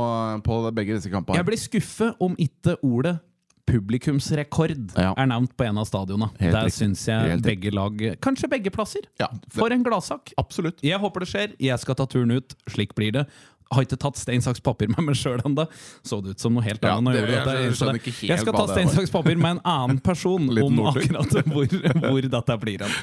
på 0.42 0.72
begge 0.72 0.94
disse 0.96 1.10
kampene. 1.12 1.36
Jeg 1.36 1.44
blir 1.46 1.60
skuffet 1.60 2.16
om 2.20 2.36
ikke 2.38 2.76
ordet 2.82 3.18
publikumsrekord 3.66 4.92
Ja. 4.96 5.12
er 5.16 5.26
nevnt 5.26 5.56
på 5.56 5.64
en 5.66 5.78
av 5.78 5.86
stadionene. 5.88 6.30
Der 6.38 6.68
syns 6.70 7.06
jeg 7.08 7.40
begge 7.42 7.72
lag 7.74 7.98
Kanskje 8.22 8.48
begge 8.50 8.70
plasser. 8.70 9.02
Ja, 9.20 9.28
For 9.52 9.70
en 9.72 9.82
gladsak. 9.84 10.32
Absolutt. 10.38 10.80
Jeg 10.82 10.98
håper 11.02 11.20
det 11.20 11.28
skjer. 11.28 11.56
Jeg 11.58 11.78
skal 11.82 11.94
ta 11.94 12.06
turen 12.06 12.30
ut. 12.36 12.54
Slik 12.68 12.94
blir 12.94 13.12
det. 13.12 13.26
Har 13.72 13.82
ikke 13.82 13.98
tatt 13.98 14.14
stein, 14.16 14.38
saks, 14.40 14.60
papir 14.62 14.86
med 14.88 15.00
meg 15.02 15.16
sjøl 15.18 15.40
ennå. 15.42 15.64
Så 16.06 16.20
det 16.22 16.36
ut 16.36 16.40
som 16.40 16.54
noe 16.54 16.62
helt 16.62 16.84
annet. 16.86 17.16
Ja, 17.16 17.20
det- 17.26 17.30
jeg, 17.34 17.64
jeg 17.64 17.72
skjønner 17.74 17.98
ikke 17.98 18.12
helt 18.20 18.30
jeg 18.30 18.38
skal 18.44 18.52
ta 18.54 18.66
stein, 18.70 18.88
saks, 18.88 19.10
papir 19.10 19.36
med 19.36 19.56
en 19.56 19.60
annen 19.64 19.98
person 20.00 20.46
om 20.66 20.78
akkurat 20.86 21.34
hvor, 21.50 21.66
hvor 21.66 22.28
dette 22.30 22.58
blir 22.62 22.78
hen. 22.86 22.94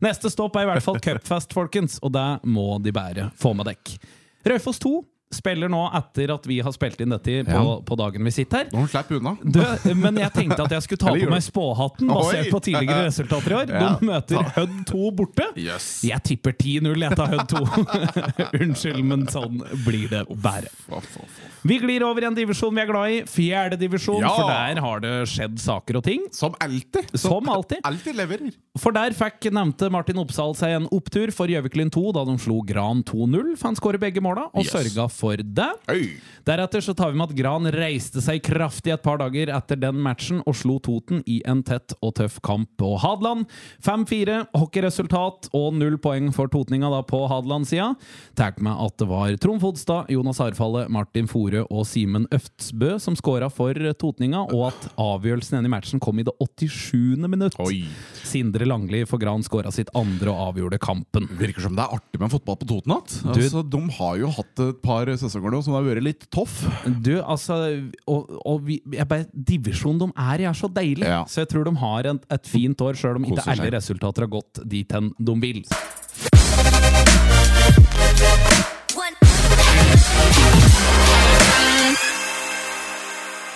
Neste 0.00 0.30
stopp 0.30 0.54
er 0.56 0.62
i 0.62 0.70
hvert 0.70 0.82
fall 0.86 1.00
cupfest, 1.02 1.52
folkens, 1.52 1.98
og 2.02 2.12
det 2.14 2.28
må 2.46 2.78
de 2.82 2.92
bære. 2.94 3.32
Få 3.34 3.54
med 3.58 3.66
dekk. 3.66 3.96
Raufoss 4.46 4.78
2 4.78 5.04
spiller 5.34 5.68
nå 5.72 5.82
etter 5.98 6.32
at 6.34 6.46
vi 6.48 6.60
har 6.64 6.72
spilt 6.74 7.00
inn 7.04 7.12
dette 7.14 7.42
på, 7.46 7.52
Ja. 7.54 7.76
på 7.86 7.96
dagen 7.98 8.24
vi 8.24 8.30
sitter 8.34 8.64
her. 8.64 8.70
Nå 8.72 8.86
slapp 8.88 9.10
unna. 9.16 9.34
Men 9.94 10.16
jeg 10.22 10.32
tenkte 10.34 10.64
at 10.64 10.70
jeg 10.78 10.82
skulle 10.86 11.02
ta 11.04 11.12
på 11.14 11.30
meg 11.30 11.42
spåhatten 11.44 12.08
basert 12.10 12.46
Oi! 12.46 12.50
på 12.54 12.60
tidligere 12.68 13.06
resultater 13.10 13.50
i 13.54 13.58
år. 13.62 13.72
Ja. 13.74 13.92
De 13.98 14.08
møter 14.10 14.50
Hødd 14.56 14.76
2 14.90 15.10
borte. 15.18 15.48
Yes. 15.60 15.88
Jeg 16.06 16.22
tipper 16.26 16.52
10-0 16.56 17.04
jeg 17.06 17.16
tar 17.18 17.32
Hødd 17.34 17.48
2. 17.54 17.62
Unnskyld, 18.64 19.02
men 19.04 19.26
sånn 19.32 19.60
blir 19.84 20.08
det 20.12 20.24
bare. 20.42 20.68
Vi 21.64 21.78
glir 21.80 22.02
over 22.04 22.22
i 22.22 22.28
en 22.28 22.36
divisjon 22.36 22.74
vi 22.76 22.82
er 22.82 22.90
glad 22.90 23.10
i, 23.14 23.22
fjerde 23.30 23.78
divisjon, 23.80 24.20
Ja! 24.20 24.34
for 24.36 24.50
der 24.50 24.80
har 24.84 25.00
det 25.00 25.14
skjedd 25.32 25.56
saker 25.62 25.96
og 26.00 26.04
ting. 26.04 26.26
Som 26.34 26.54
alltid. 26.60 27.08
Som 27.18 27.48
alltid. 27.48 27.80
Alltid 27.88 28.16
leverer. 28.18 28.52
For 28.76 28.92
der 28.92 29.14
fikk 29.16 29.48
nevnte 29.54 29.88
Martin 29.92 30.18
Oppsal 30.20 30.52
seg 30.58 30.74
en 30.76 30.88
opptur 30.92 31.30
for 31.32 31.46
Gjøviklyn 31.48 31.88
2 31.94 32.12
da 32.16 32.24
de 32.28 32.34
slo 32.42 32.58
Gran 32.66 33.00
2-0. 33.06 33.54
For 33.56 33.70
han 33.70 33.78
skårer 33.78 34.00
begge 34.02 34.20
måla 34.24 34.48
og 34.52 34.64
Yes. 34.64 34.72
sørga 34.74 35.08
for 35.10 35.23
det. 35.44 35.70
Hey. 35.88 36.16
Deretter 36.44 36.82
så 36.84 36.94
tar 36.94 37.10
vi 37.10 37.18
med 37.18 37.30
at 37.30 37.36
Gran 37.38 37.68
reiste 37.72 38.20
seg 38.24 38.42
kraftig 38.44 38.92
et 38.92 39.04
par 39.04 39.18
dager 39.22 39.48
etter 39.56 39.78
den 39.80 40.00
matchen 40.04 40.42
og 40.44 40.56
slo 40.58 40.76
Toten 40.84 41.22
i 41.30 41.38
en 41.48 41.62
tett 41.64 41.94
og 42.04 42.14
tøff 42.18 42.40
kamp 42.44 42.68
på 42.80 42.94
Hadeland. 43.00 43.46
5-4, 43.84 44.40
hockeyresultat 44.52 45.48
og 45.56 45.78
null 45.78 45.96
poeng 46.02 46.30
for 46.36 46.52
totninga 46.52 46.90
da 46.92 47.00
på 47.06 47.22
Hadeland-sida. 47.30 47.94
Tar 48.36 48.58
med 48.62 48.76
at 48.76 48.98
det 49.00 49.08
var 49.08 49.36
Trond 49.40 49.62
Fodstad, 49.62 50.10
Jonas 50.12 50.40
Arfalle, 50.44 50.84
Martin 50.92 51.28
Fore 51.30 51.64
og 51.64 51.86
Simen 51.88 52.28
Øftsbø 52.34 52.98
som 53.00 53.16
skåra 53.18 53.48
for 53.52 53.78
totninga, 53.98 54.44
og 54.52 54.68
at 54.68 54.88
avgjørelsen 55.00 55.56
igjen 55.56 55.70
i 55.70 55.72
matchen 55.72 56.02
kom 56.02 56.20
i 56.20 56.26
det 56.26 56.34
87. 56.42 57.24
minutt. 57.24 57.56
Oi. 57.64 57.84
Sindre 58.24 58.68
Langli 58.68 59.04
for 59.08 59.22
Gran 59.22 59.44
skåra 59.46 59.72
sitt 59.74 59.92
andre 59.96 60.32
og 60.32 60.50
avgjorde 60.50 60.80
kampen. 60.82 61.28
Virker 61.40 61.64
som 61.64 61.76
det 61.78 61.86
er 61.86 61.96
artig 61.96 62.20
med 62.20 62.32
fotball 62.32 62.60
på 62.60 62.68
Toten 62.68 62.96
igjen. 62.96 63.32
Altså, 63.34 63.64
de 63.64 63.82
har 63.98 64.20
jo 64.20 64.32
hatt 64.38 64.64
et 64.64 64.82
par 64.84 65.03
sesonger 65.20 65.52
nå 65.54 65.60
som 65.64 65.76
har 65.76 65.84
vært 65.86 66.04
litt 66.04 66.26
toff. 66.32 66.56
Du, 67.04 67.14
altså 67.20 67.56
Og, 68.10 68.32
og 68.44 68.62
vi, 68.66 68.80
jeg 68.92 69.08
bare, 69.10 69.26
Divisjonen 69.32 70.00
de 70.02 70.08
er 70.26 70.44
i, 70.44 70.48
er 70.50 70.58
så 70.58 70.70
deilig. 70.72 71.06
Ja. 71.06 71.22
Så 71.28 71.44
jeg 71.44 71.52
tror 71.52 71.68
de 71.68 71.74
har 71.80 72.10
en, 72.12 72.20
et 72.38 72.48
fint 72.50 72.84
år, 72.84 72.98
sjøl 72.98 73.20
om 73.20 73.28
ikke 73.28 73.46
alle 73.54 73.70
resultater 73.76 74.26
har 74.26 74.32
gått 74.32 74.64
dit 74.68 74.96
hen 74.96 75.12
de 75.18 75.36
vil. 75.44 75.64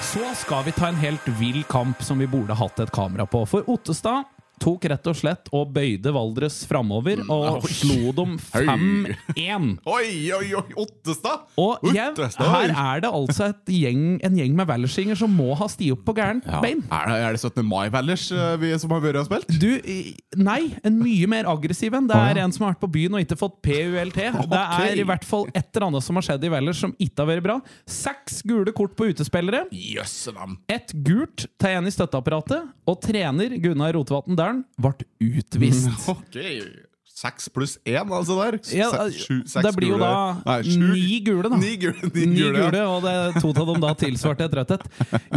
Så 0.09 0.25
skal 0.40 0.64
vi 0.64 0.73
ta 0.73 0.88
en 0.88 0.97
helt 0.97 1.26
vill 1.38 1.62
kamp 1.69 2.02
som 2.02 2.19
vi 2.19 2.26
burde 2.26 2.57
hatt 2.57 2.81
et 2.81 2.93
kamera 2.95 3.26
på. 3.28 3.45
For 3.47 3.67
Ottestad 3.69 4.25
tok 4.61 4.85
rett 4.91 5.07
og 5.11 5.17
slett 5.19 5.49
og 5.55 5.73
bøyde 5.75 6.12
Valdres 6.15 6.61
framover 6.69 7.23
og 7.31 7.62
oi. 7.65 7.73
slo 7.73 8.12
dem 8.17 8.37
5-1. 8.53 9.79
Oi, 9.87 10.09
oi, 10.37 10.49
oi! 10.59 10.65
Ottestad! 10.79 11.47
Og 11.61 11.88
jeg, 11.95 12.12
her 12.17 12.73
er 12.73 13.03
det 13.05 13.11
altså 13.12 13.50
gjeng, 13.69 14.19
en 14.25 14.37
gjeng 14.38 14.55
med 14.59 14.69
Wellersinger 14.71 15.19
som 15.19 15.33
må 15.35 15.53
ha 15.59 15.69
sti 15.71 15.91
opp 15.95 16.05
på 16.09 16.15
gæren 16.19 16.43
Ja. 16.47 16.61
bein. 16.65 16.83
Er, 16.91 17.09
det, 17.11 17.19
er 17.29 17.37
det 17.37 17.41
17. 17.43 17.65
mai-Vallers 17.69 18.27
eh, 18.33 18.67
som 18.81 18.93
har 18.95 19.03
vært 19.05 19.21
og 19.23 19.29
spilt? 19.29 19.53
Du, 19.61 19.71
nei, 20.41 20.61
en 20.87 20.99
mye 21.00 21.29
mer 21.31 21.49
aggressiv 21.50 21.95
en. 21.99 22.09
Det 22.11 22.17
er 22.19 22.41
en 22.45 22.53
som 22.55 22.67
har 22.67 22.75
vært 22.75 22.83
på 22.85 22.91
byen 22.99 23.17
og 23.19 23.25
ikke 23.25 23.38
fått 23.41 23.59
PULT. 23.65 24.19
Det 24.53 24.62
er 24.88 25.00
i 25.03 25.07
hvert 25.07 25.27
fall 25.29 25.47
et 25.53 25.69
eller 25.75 25.88
annet 25.91 26.05
som 26.07 26.19
har 26.19 26.25
skjedd 26.29 26.45
i 26.49 26.53
Vellers 26.53 26.81
som 26.83 26.95
ikke 26.99 27.23
har 27.25 27.31
vært 27.33 27.45
bra. 27.47 27.59
Seks 27.88 28.41
gule 28.49 28.73
kort 28.77 28.97
på 28.99 29.11
utespillere. 29.12 29.65
Navn. 30.35 30.57
Ett 30.71 30.93
gult 31.07 31.47
til 31.61 31.77
en 31.79 31.87
i 31.88 31.93
støtteapparatet. 31.95 32.69
Og 32.88 32.99
trener 33.05 33.53
Gunnar 33.62 33.93
Rotevatn 33.97 34.37
Dæhlen 34.49 34.64
ble 34.81 34.95
utvist. 35.38 36.09
Ok. 36.17 36.38
Seks 37.19 37.49
pluss 37.50 37.73
én, 37.83 38.07
altså 38.14 38.37
der. 38.38 38.57
Ja, 38.78 38.87
sju- 39.11 39.43
det 39.43 39.73
blir 39.75 39.88
jo 39.90 39.97
gule. 39.99 40.07
da 40.07 40.37
Nei, 40.47 40.76
ni 40.78 41.17
gule, 41.26 41.49
da. 41.50 41.57
Ni 41.59 41.73
gule, 41.83 42.11
ni 42.14 42.26
Ni 42.31 42.37
gule, 42.45 42.61
ja. 42.71 42.85
og 42.87 43.02
det, 43.02 43.14
to 43.43 43.50
av 43.50 43.67
dem 43.73 43.81
da 43.83 43.90
tilsvarte 43.99 44.47
et 44.47 44.55
rødt 44.55 44.71
et. 44.76 44.85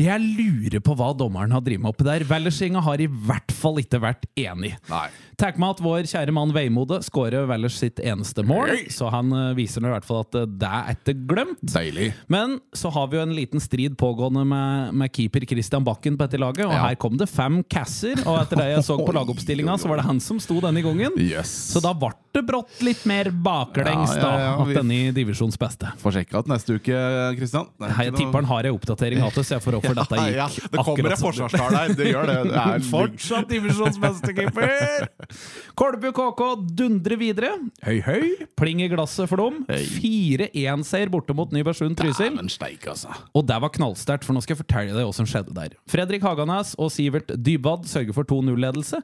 Jeg 0.06 0.22
lurer 0.22 0.78
på 0.86 0.94
hva 1.00 1.08
dommeren 1.18 1.50
har 1.56 1.64
drevet 1.66 1.82
med 1.82 1.90
oppi 1.90 2.06
der. 2.06 2.28
Wellersinga 2.30 2.84
har 2.86 3.02
i 3.02 3.08
hvert 3.10 3.50
fall 3.58 3.82
ikke 3.82 3.98
vært 4.04 4.30
enig. 4.38 4.76
Nei. 4.92 5.08
Takk 5.40 5.58
med 5.62 5.70
at 5.76 5.80
vår 5.84 6.08
kjære 6.10 6.34
mann 6.36 6.52
Veimode 6.54 7.00
skårer 7.06 7.46
Wellers 7.50 7.78
sitt 7.80 8.00
eneste 8.04 8.44
mål, 8.46 8.74
så 8.94 9.10
han 9.14 9.32
eh, 9.34 9.54
viser 9.58 9.82
nå 9.82 9.90
i 9.90 9.94
hvert 9.96 10.06
fall 10.08 10.24
at 10.26 10.36
eh, 10.42 10.46
det 10.62 10.70
er 10.70 10.96
ikke 10.98 11.16
glemt. 11.32 11.62
Deilig. 11.74 12.10
Men 12.32 12.58
så 12.78 12.92
har 12.94 13.08
vi 13.12 13.18
jo 13.18 13.24
en 13.24 13.34
liten 13.36 13.64
strid 13.64 13.96
pågående 13.98 14.44
med, 14.48 14.94
med 15.02 15.14
keeper 15.16 15.46
Christian 15.50 15.86
Bakken 15.88 16.18
på 16.20 16.28
dette 16.28 16.42
laget, 16.42 16.66
og 16.68 16.74
Ja. 16.76 16.84
her 16.90 16.96
kom 17.02 17.18
det 17.18 17.30
fem 17.32 17.62
casser, 17.72 18.20
og 18.26 18.42
etter 18.44 18.62
det 18.62 18.68
jeg 18.76 18.84
så 18.90 18.98
på 19.00 19.14
lagoppstillinga, 19.20 19.78
så 19.82 19.90
var 19.92 20.02
det 20.02 20.06
han 20.10 20.20
som 20.24 20.40
sto 20.44 20.60
denne 20.64 20.84
gangen. 20.86 21.16
Yes. 21.22 21.50
Så 21.74 21.82
da 21.84 21.94
ble 21.98 22.12
det 22.32 22.46
brått 22.48 22.78
litt 22.86 23.02
mer 23.10 23.28
baklengs, 23.44 24.14
Ja, 24.16 24.22
ja, 24.22 24.38
ja, 24.40 24.52
da, 24.56 24.64
at 24.64 24.78
denne 24.78 24.96
i 24.96 25.10
divisjons 25.16 25.58
beste. 25.60 25.90
Får 26.00 26.14
sjekke 26.16 26.38
at 26.40 26.48
neste 26.52 26.78
uke, 26.80 27.02
Kristian. 27.40 27.68
Hei, 27.82 28.06
jeg 28.08 28.16
tipper 28.22 28.40
han 28.40 28.48
har 28.52 28.68
ei 28.70 28.72
oppdatering 28.72 29.20
av 29.26 29.34
det, 29.36 29.44
så 29.48 29.58
jeg 29.58 29.66
får 29.66 29.80
håpe 29.80 29.92
for 29.92 30.00
dette 30.02 30.22
gikk 30.22 30.38
ja, 30.40 30.48
Det 30.72 30.86
kommer 30.88 31.16
et 31.18 31.24
forsvarstall 31.26 31.76
her, 31.76 31.96
Det 32.00 32.08
gjør 32.14 32.30
det. 32.32 32.38
det 32.54 32.62
er 32.62 32.86
Fortsatt 32.94 33.50
divisjons 33.52 34.00
beste 34.02 34.36
keeper! 34.38 35.10
Kolbu 35.80 36.12
KK 36.16 36.44
dundrer 36.78 37.20
videre. 37.20 37.54
Høy, 37.86 38.00
høy. 38.06 38.48
Pling 38.60 38.84
i 38.86 38.90
glasset 38.92 39.30
for 39.32 39.42
dem. 39.42 39.64
4-1-seier 39.70 41.12
borte 41.12 41.36
mot 41.38 41.52
Nybergsund 41.54 41.98
Trysil. 42.00 42.38
Altså. 42.42 43.14
Og 43.38 43.46
det 43.48 43.60
var 43.64 43.74
knallsterkt, 43.76 44.28
for 44.28 44.36
nå 44.36 44.44
skal 44.44 44.56
jeg 44.56 44.64
fortelle 44.64 44.96
deg 44.96 45.08
hva 45.08 45.16
som 45.16 45.28
skjedde 45.30 45.56
der. 45.56 45.76
Fredrik 45.92 46.26
Haganes 46.26 46.74
og 46.82 46.92
Sivert 46.94 47.34
Dybwad 47.36 47.88
sørger 47.90 48.16
for 48.16 48.28
2-0-ledelse, 48.28 49.02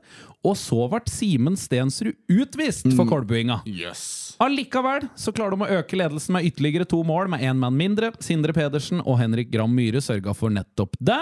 og 0.47 0.55
så 0.59 0.87
ble 0.91 1.03
Simen 1.11 1.57
Stensrud 1.59 2.15
utvist 2.31 2.87
for 2.95 3.09
Kolbuinga. 3.09 3.61
Yes. 3.67 4.35
Allikevel 4.43 5.07
så 5.17 5.33
klarer 5.33 5.55
de 5.55 5.65
å 5.65 5.79
øke 5.79 5.97
ledelsen 5.97 6.35
med 6.35 6.47
ytterligere 6.49 6.85
to 6.89 6.99
mål 7.05 7.31
med 7.33 7.43
én 7.45 7.57
mann 7.57 7.77
mindre. 7.77 8.11
Sindre 8.23 8.53
Pedersen 8.55 9.01
og 9.01 9.17
Henrik 9.21 9.49
Gram 9.53 9.73
Myhre 9.73 10.01
sørga 10.03 10.35
for 10.37 10.53
nettopp 10.53 10.97
det. 11.01 11.19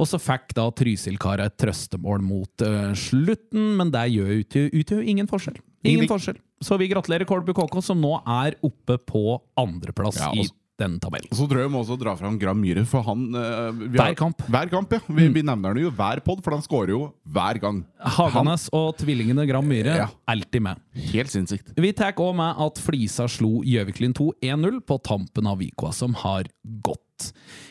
Og 0.00 0.08
så 0.08 0.20
fikk 0.22 0.54
da 0.56 0.66
Trysil-kara 0.72 1.50
et 1.50 1.58
trøstemål 1.60 2.24
mot 2.24 2.64
uh, 2.64 2.92
slutten, 2.98 3.74
men 3.78 3.92
det 3.94 4.06
gjør 4.14 4.33
utgjør- 4.42 4.74
utgjør 4.80 5.06
ingen 5.14 5.26
forskjell. 5.30 5.56
Ingen 5.84 6.08
forskjell. 6.08 6.36
Så 6.64 6.78
vi 6.80 6.88
gratulerer 6.88 7.26
Kolbu 7.28 7.52
KK, 7.54 7.80
som 7.84 8.00
nå 8.00 8.16
er 8.26 8.54
oppe 8.64 8.96
på 9.04 9.40
andreplass 9.60 10.16
Ja, 10.18 10.30
i 10.32 10.46
den 10.80 10.96
tabellen. 10.98 11.28
Så 11.30 11.44
tror 11.46 11.60
jeg 11.60 11.68
vi 11.68 11.74
må 11.76 11.82
også 11.84 11.96
dra 12.00 12.16
fram 12.18 12.38
Gram 12.40 12.58
Myhre, 12.58 12.82
for 12.88 13.02
han 13.06 13.28
eh, 13.34 13.40
har- 13.40 13.72
Hver 13.94 14.16
kamp. 14.18 14.38
Hver 14.50 14.70
kamp, 14.72 14.90
ja. 14.96 14.98
Vi, 15.08 15.28
vi 15.28 15.42
nevner 15.42 15.68
han 15.74 15.78
jo 15.84 15.90
hver 15.94 16.18
pod, 16.24 16.42
for 16.42 16.50
han 16.56 16.62
scorer 16.62 16.88
jo 16.90 17.12
hver 17.30 17.60
gang. 17.60 17.84
Haganes 18.00 18.68
og 18.72 18.96
tvillingene 18.98 19.46
Gram 19.46 19.64
Myhre 19.68 19.94
Ja. 20.00 20.08
alltid 20.26 20.62
med. 20.62 20.80
Helt 21.12 21.28
sinnssykt. 21.30 21.74
Vi 21.76 21.92
tar 21.92 22.12
òg 22.14 22.34
med 22.34 22.56
at 22.58 22.80
Flisa 22.82 23.28
slo 23.28 23.62
Gjøviklin 23.62 24.14
2 24.14 24.32
1-0 24.42 24.80
på 24.82 24.98
tampen 25.02 25.46
av 25.46 25.58
Vikua, 25.60 25.92
som 25.94 26.14
har 26.14 26.44
gått. 26.82 27.03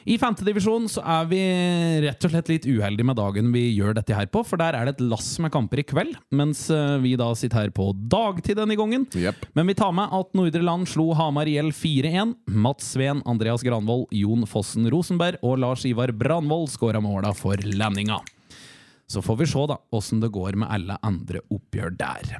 I 0.03 0.17
femtedivisjon 0.19 0.89
så 0.91 1.01
er 1.07 1.27
vi 1.29 1.39
rett 2.03 2.25
og 2.27 2.31
slett 2.33 2.49
litt 2.51 2.65
uheldige 2.67 3.07
med 3.07 3.15
dagen 3.15 3.51
vi 3.53 3.69
gjør 3.71 3.95
dette 3.95 4.15
her 4.15 4.27
på, 4.31 4.41
for 4.43 4.59
der 4.59 4.75
er 4.75 4.87
det 4.87 4.97
et 4.97 5.03
lass 5.05 5.29
med 5.43 5.53
kamper 5.53 5.79
i 5.79 5.85
kveld, 5.87 6.17
mens 6.35 6.65
eh, 6.73 6.97
vi 7.03 7.13
da 7.19 7.29
sitter 7.39 7.61
her 7.61 7.73
på 7.75 7.89
dagtid 8.11 8.59
denne 8.59 8.75
gangen. 8.79 9.07
Yep. 9.15 9.47
Men 9.55 9.69
vi 9.71 9.77
tar 9.79 9.93
med 9.95 10.11
at 10.15 10.35
Nordre 10.35 10.63
Land 10.63 10.89
slo 10.91 11.11
Hamar 11.15 11.47
IL 11.47 11.71
4-1. 11.75 12.35
Mats 12.51 12.93
Sveen, 12.95 13.23
Andreas 13.29 13.63
Granvold, 13.63 14.09
Jon 14.15 14.47
Fossen 14.49 14.89
Rosenberg 14.91 15.39
og 15.43 15.61
Lars 15.63 15.87
Ivar 15.87 16.11
Brandvold 16.15 16.73
skåra 16.73 17.03
måla 17.03 17.31
for 17.37 17.59
landinga. 17.63 18.19
Så 19.07 19.23
får 19.23 19.39
vi 19.39 19.47
se 19.53 19.63
da 19.69 19.79
åssen 19.95 20.23
det 20.23 20.33
går 20.33 20.59
med 20.59 20.71
alle 20.73 20.99
andre 21.05 21.43
oppgjør 21.53 21.95
der. 21.99 22.35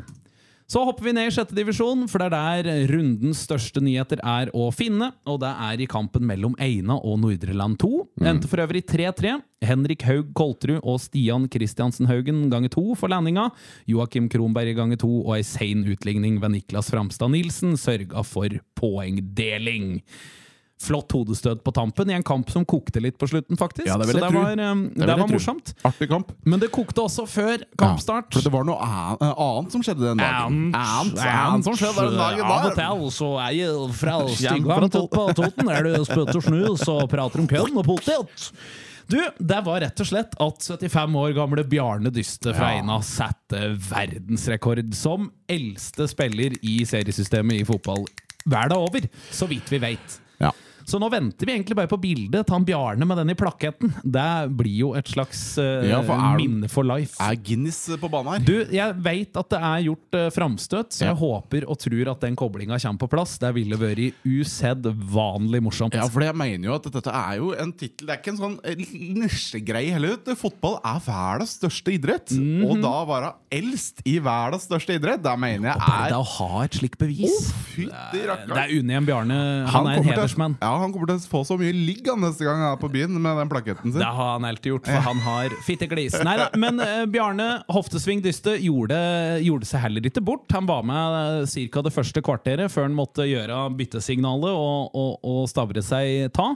Så 0.73 0.81
hopper 0.87 1.05
vi 1.05 1.11
ned 1.13 1.27
i 1.29 1.33
sjette 1.35 1.53
divisjon, 1.53 2.07
for 2.09 2.17
det 2.17 2.33
er 2.33 2.63
der 2.65 2.87
rundens 2.89 3.43
største 3.45 3.81
nyheter 3.83 4.17
er 4.25 4.49
å 4.57 4.71
finne. 4.73 5.11
Og 5.29 5.37
det 5.43 5.51
er 5.67 5.83
i 5.83 5.87
kampen 5.89 6.25
mellom 6.25 6.55
Eina 6.57 6.95
og 6.97 7.19
Nordre 7.21 7.53
Land 7.53 7.77
2. 7.83 7.89
Endte 8.25 8.49
for 8.49 8.63
øvrig 8.63 8.81
3-3. 8.89 9.35
Henrik 9.69 10.01
Haug 10.07 10.31
Koltrud 10.33 10.79
og 10.81 10.97
Stian 11.03 11.45
Kristiansen 11.53 12.09
Haugen 12.09 12.47
ganger 12.49 12.73
to 12.73 12.97
for 12.97 13.13
landinga. 13.13 13.51
Joakim 13.85 14.31
Kronberg 14.33 14.73
ganger 14.79 14.97
to, 15.03 15.11
og 15.21 15.35
ei 15.37 15.45
sein 15.45 15.85
utligning 15.85 16.41
ved 16.41 16.55
Niklas 16.55 16.89
Framstad 16.89 17.35
Nilsen 17.35 17.77
sørga 17.77 18.25
for 18.25 18.57
poengdeling. 18.79 19.99
Flott 20.81 21.13
hodestøt 21.15 21.61
på 21.63 21.71
tampen 21.71 22.09
i 22.11 22.15
en 22.17 22.23
kamp 22.25 22.49
som 22.51 22.65
kokte 22.67 22.99
litt 22.99 23.15
på 23.21 23.27
slutten, 23.29 23.55
faktisk. 23.59 23.87
Ja, 23.87 23.95
det 24.01 24.09
Så 24.09 24.19
det 24.19 24.29
var, 24.33 24.51
eh, 24.51 24.75
Det 24.75 25.07
det 25.07 25.17
var 25.19 25.27
morsomt. 25.31 25.73
Artig 25.85 26.09
kamp. 26.09 26.31
Men 26.43 26.59
det 26.59 26.71
kokte 26.71 27.05
også 27.05 27.27
før 27.29 27.63
kampstart. 27.77 28.27
Ja, 28.33 28.39
for 28.39 28.41
det 28.41 28.51
var 28.51 28.67
noe 28.67 28.79
eh, 28.83 29.33
annet 29.47 29.71
som 29.71 29.83
skjedde 29.85 30.09
den 30.09 30.17
dagen. 30.17 30.73
Annet, 30.75 31.19
annet 31.23 31.63
som 31.69 31.77
skjedde 31.79 32.07
den 32.09 32.19
dagen 32.19 32.43
Av 32.43 32.65
og 32.67 32.75
til 32.75 33.11
så 33.13 33.29
er 33.45 33.51
jeg 33.57 33.91
fra 33.99 34.17
Kjem 34.33 34.65
på 35.13 35.27
Toten, 35.37 35.69
er 35.69 35.83
du 35.87 35.93
spøtt 36.03 36.33
og 36.35 36.43
snus 36.43 36.87
og 36.91 37.05
prater 37.11 37.43
om 37.43 37.47
kønn 37.47 37.77
og 37.77 37.85
potet. 37.87 38.49
Du, 39.07 39.19
det 39.37 39.59
var 39.65 39.81
rett 39.83 39.99
og 39.99 40.07
slett 40.07 40.35
at 40.41 40.63
75 40.63 41.15
år 41.19 41.33
gamle 41.35 41.63
Bjarne 41.67 42.11
Dyste 42.13 42.53
fra 42.55 42.71
Ja. 42.71 42.79
Eina 42.79 42.99
satte 43.03 43.73
verdensrekord 43.89 44.93
som 44.95 45.29
eldste 45.51 46.07
spiller 46.11 46.55
i 46.63 46.79
seriesystemet 46.87 47.61
i 47.61 47.67
fotball. 47.67 48.05
Verden 48.45 48.77
over, 48.77 49.07
så 49.31 49.47
vidt 49.47 49.69
vi 49.71 49.79
veit. 49.83 50.19
Ja. 50.39 50.53
Så 50.85 50.99
nå 51.01 51.09
venter 51.11 51.45
vi 51.47 51.53
egentlig 51.55 51.75
bare 51.77 51.87
på 51.91 51.99
bildet 52.01 52.45
til 52.47 52.53
han 52.57 52.65
Bjarne 52.67 53.05
med 53.07 53.17
den 53.21 53.31
i 53.33 53.37
plaketten. 53.39 53.93
Det 54.03 54.27
blir 54.57 54.77
jo 54.83 54.93
et 54.99 55.07
slags 55.07 55.41
uh, 55.61 55.83
Ja, 55.87 56.01
for 56.05 56.15
er- 56.17 56.37
minne 56.39 56.69
for 56.71 56.83
life. 56.87 57.15
Er 57.23 57.35
Guinness 57.39 57.85
på 57.99 58.09
banen 58.11 58.33
her? 58.33 58.45
Du, 58.47 58.55
jeg 58.73 58.97
veit 59.03 59.37
at 59.39 59.49
det 59.53 59.59
er 59.63 59.85
gjort 59.87 60.17
uh, 60.19 60.27
framstøt, 60.35 60.91
så 60.95 61.05
Ja. 61.05 61.11
jeg 61.13 61.19
håper 61.23 61.67
og 61.69 61.79
tror 61.79 62.11
at 62.13 62.21
den 62.25 62.35
koblinga 62.39 62.79
kommer 62.83 62.99
på 63.05 63.09
plass. 63.15 63.37
Det 63.41 63.53
ville 63.55 63.77
vært 63.79 64.13
usedvanlig 64.25 65.61
morsomt. 65.63 65.95
Ja, 65.97 66.07
for 66.11 66.23
jeg 66.25 66.35
mener 66.37 66.69
jo 66.69 66.75
at 66.77 66.87
dette 66.91 67.11
er 67.13 67.37
jo 67.39 67.51
en 67.59 67.71
tittel 67.75 68.07
Det 68.09 68.15
er 68.15 68.21
ikke 68.21 68.33
en 68.33 68.39
sånn 68.41 68.57
eh, 68.67 68.83
nisjegreie 69.23 69.93
heller. 69.95 70.17
Fotball 70.39 70.77
er 70.83 70.99
verdens 71.05 71.55
største 71.59 71.93
idrett. 71.95 72.33
Mhm. 72.35 72.63
Og 72.67 72.81
da 72.83 72.93
være 73.09 73.31
eldst 73.53 74.01
i 74.09 74.17
verdens 74.23 74.67
største 74.67 74.97
idrett, 74.99 75.21
da 75.23 75.35
mener 75.39 75.69
jeg 75.71 75.77
er 75.77 75.83
Bare 75.83 76.09
det 76.11 76.19
å 76.19 76.27
ha 76.37 76.63
et 76.65 76.77
slikt 76.79 76.99
bevis. 77.01 77.49
Fytti 77.73 77.89
Det 78.13 78.23
det 78.49 78.57
er 78.63 78.73
Unni 78.79 78.97
en 78.97 79.05
Bjarne. 79.07 79.37
Han, 79.73 79.87
er 79.87 79.99
en 80.01 80.07
hedersmann. 80.07 80.55
til-. 80.59 80.67
Ja, 80.67 80.72
Ja, 80.73 80.79
Han 80.81 80.93
kommer 80.93 81.09
til 81.11 81.19
å 81.19 81.29
få 81.29 81.43
så 81.45 81.57
mye 81.59 81.73
ligg 81.75 82.07
neste 82.17 82.45
gang 82.47 82.57
han 82.57 82.71
er 82.73 82.79
på 82.81 82.89
byen 82.91 83.13
med 83.21 83.37
den 83.37 83.51
plaketten 83.51 83.91
sin. 83.91 83.99
Det 84.01 84.09
har 84.17 84.31
han 84.35 84.47
alltid 84.47 84.73
gjort, 84.73 84.89
for 84.89 85.05
han 85.05 85.19
har 85.25 85.53
fitteglis. 85.67 86.15
Nei 86.25 86.35
da, 86.39 86.47
men 86.59 86.81
uh, 86.81 87.03
Bjarne 87.09 87.49
Hoftesving 87.73 88.23
Dyste 88.25 88.55
gjorde, 88.63 88.97
gjorde 89.45 89.69
seg 89.69 89.85
heller 89.85 90.09
ikke 90.09 90.23
bort. 90.25 90.47
Han 90.55 90.69
var 90.69 90.81
med 90.87 91.45
ca. 91.53 91.85
det 91.85 91.93
første 91.93 92.25
kvarteret 92.25 92.73
før 92.73 92.87
han 92.87 92.97
måtte 92.97 93.27
gjøre 93.29 93.59
byttesignalet 93.77 94.49
og, 94.49 94.97
og, 94.97 95.13
og 95.21 95.45
stavre 95.51 95.83
seg 95.85 96.33
ta. 96.33 96.53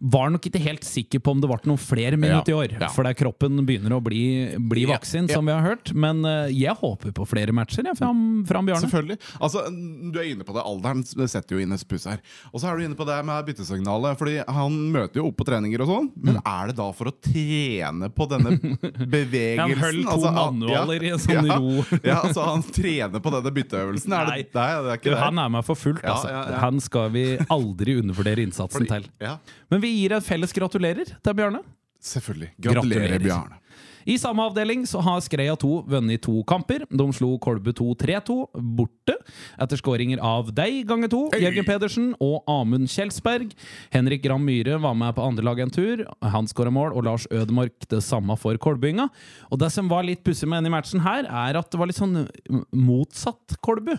Var 0.00 0.30
nok 0.34 0.44
ikke 0.50 0.60
helt 0.60 0.84
sikker 0.84 1.22
på 1.24 1.32
om 1.32 1.40
det 1.40 1.48
ble 1.48 1.56
noen 1.70 1.80
flere 1.80 2.18
minutter 2.20 2.52
Ja, 2.52 2.56
i 2.56 2.66
år. 2.66 2.74
ja. 2.80 2.88
For 2.92 3.02
der 3.06 3.14
kroppen 3.16 3.62
begynner 3.64 3.94
å 3.96 4.00
bli, 4.04 4.56
bli 4.60 4.82
Ja, 4.84 4.92
vaksin, 4.94 5.26
ja. 5.28 5.34
som 5.38 5.46
vi 5.48 5.52
har 5.56 5.62
hørt. 5.64 5.94
Men 5.96 6.24
eh, 6.28 6.50
jeg 6.52 6.74
håper 6.76 7.14
på 7.16 7.24
flere 7.26 7.52
matcher 7.56 7.82
jeg, 7.88 7.96
fram, 7.96 8.44
fram 8.46 8.66
Bjarne. 8.68 8.84
Selvfølgelig. 8.84 9.16
Altså, 9.40 9.64
Du 10.12 10.18
er 10.20 10.28
inne 10.34 10.44
på 10.44 10.52
det. 10.56 10.62
Alderen 10.68 11.00
setter 11.06 11.56
jo 11.56 11.62
inn 11.64 11.72
et 11.72 11.86
puss 11.88 12.04
her. 12.10 12.20
Og 12.52 12.60
så 12.60 12.68
er 12.68 12.76
du 12.76 12.84
inne 12.84 12.98
på 12.98 13.06
det 13.08 13.16
med 13.24 13.46
byttesignalet. 13.48 14.18
Fordi 14.20 14.36
Han 14.52 14.76
møter 14.92 15.22
jo 15.22 15.28
opp 15.30 15.38
på 15.40 15.46
treninger 15.48 15.80
og 15.86 15.88
sånn, 15.88 16.10
men 16.20 16.40
er 16.44 16.68
det 16.72 16.76
da 16.76 16.90
for 16.92 17.08
å 17.08 17.14
trene 17.24 18.10
på 18.12 18.28
denne 18.28 18.52
bevegelsen? 19.16 19.64
Han 19.64 19.80
holdt 19.80 20.04
to 20.06 20.14
Altså, 20.16 20.32
manualer 20.36 21.02
i 21.06 21.10
en 21.14 21.20
sånn 21.22 21.48
ro. 21.56 21.84
ja, 22.04 22.20
altså 22.24 22.44
Han 22.50 22.62
trener 22.74 23.22
på 23.22 23.32
denne 23.34 23.52
bytteøvelsen? 23.58 24.12
Er 24.16 24.28
det, 24.30 24.36
Nei. 24.36 24.44
det 24.52 24.66
er 24.66 24.92
ikke 25.00 25.12
det. 25.14 25.20
han 25.24 25.38
er 25.42 25.52
med 25.56 25.66
for 25.66 25.78
fullt, 25.78 26.04
altså. 26.04 26.32
Han 26.62 26.80
skal 26.84 27.10
vi 27.14 27.24
aldri 27.52 27.96
undervurdere 28.02 28.44
innsatsen 28.46 28.84
Fordi- 28.84 28.92
til. 28.92 29.08
Ja, 29.22 29.36
Men 29.70 29.80
vi 29.82 29.85
gir 29.90 30.16
et 30.16 30.24
felles 30.24 30.52
gratulerer 30.52 31.04
til 31.22 31.34
Bjarne. 31.38 31.62
selvfølgelig. 32.00 32.50
Gratulerer, 32.60 33.08
Gratulerer. 33.08 33.24
Bjarne. 33.24 33.62
I 34.06 34.14
samme 34.22 34.38
avdeling 34.46 34.84
så 34.86 35.00
har 35.02 35.18
Skreia 35.24 35.56
2 35.58 35.68
vunnet 35.90 36.22
to 36.22 36.36
kamper. 36.46 36.84
De 36.86 37.06
slo 37.12 37.32
Kolbu 37.42 37.72
2 37.74 37.86
3-2 37.98 38.36
borte 38.78 39.16
etter 39.58 39.80
skåringer 39.80 40.20
av 40.22 40.52
deg 40.54 40.84
ganger 40.86 41.10
to, 41.10 41.22
Jørgen 41.42 41.66
Pedersen 41.66 42.12
og 42.22 42.46
Amund 42.46 42.86
Kjelsberg. 42.92 43.50
Henrik 43.90 44.22
Gram 44.22 44.44
Myhre 44.46 44.78
var 44.78 44.94
med 44.94 45.16
på 45.16 45.24
andre 45.26 45.42
lag 45.48 45.58
en 45.64 45.74
tur. 45.74 46.04
Han 46.22 46.46
skåra 46.46 46.70
mål, 46.70 46.94
og 46.94 47.02
Lars 47.08 47.26
Ødemark 47.34 47.88
det 47.90 47.98
samme 48.06 48.38
for 48.38 48.54
Kolbynga. 48.62 49.08
Og 49.50 49.58
det 49.58 49.72
som 49.74 49.90
var 49.90 50.06
litt 50.06 50.22
pussig 50.22 50.46
med 50.46 50.62
denne 50.62 50.76
matchen 50.76 51.02
her, 51.02 51.26
er 51.26 51.58
at 51.58 51.72
det 51.72 51.82
var 51.82 51.90
litt 51.90 51.98
sånn 51.98 52.28
motsatt 52.70 53.58
Kolbu. 53.58 53.96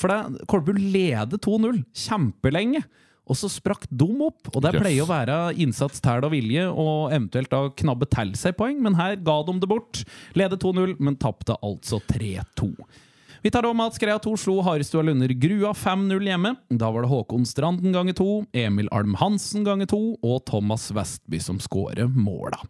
For 0.00 0.08
det, 0.08 0.46
Kolbu 0.48 0.72
leder 0.80 1.36
2-0 1.36 1.82
kjempelenge. 1.92 2.80
Og 3.30 3.38
så 3.38 3.50
sprakk 3.52 3.84
de 3.86 4.08
opp, 4.26 4.48
og 4.50 4.64
det 4.64 4.72
pleier 4.74 5.04
å 5.04 5.10
være 5.10 5.36
innsats, 5.62 6.02
tæl 6.02 6.24
og 6.26 6.32
vilje, 6.34 6.64
og 6.66 7.12
eventuelt 7.14 7.52
da 7.52 7.60
knabbe 7.82 8.08
til 8.10 8.34
seg 8.38 8.56
poeng, 8.58 8.80
men 8.82 8.98
her 8.98 9.14
ga 9.22 9.36
de 9.46 9.54
det 9.62 9.68
bort. 9.70 10.02
Lede 10.38 10.58
2-0, 10.58 10.96
men 10.98 11.18
tapte 11.20 11.54
altså 11.62 12.02
3-2. 12.10 12.72
Vi 13.40 13.48
tar 13.54 13.64
om 13.64 13.78
at 13.80 13.94
Skrea 13.96 14.18
2 14.20 14.34
slo 14.36 14.58
Harestua 14.66 15.00
Lunder 15.06 15.32
Grua 15.40 15.70
5-0 15.72 16.26
hjemme. 16.28 16.52
Da 16.68 16.90
var 16.92 17.06
det 17.06 17.12
Håkon 17.12 17.46
Stranden 17.48 17.94
ganger 17.94 18.18
to, 18.18 18.28
Emil 18.52 18.90
Alm 18.92 19.14
Hansen 19.16 19.64
ganger 19.64 19.88
to 19.88 20.00
og 20.20 20.42
Thomas 20.50 20.90
Vestby 20.92 21.40
som 21.40 21.62
skårer 21.62 22.10
måla. 22.12 22.60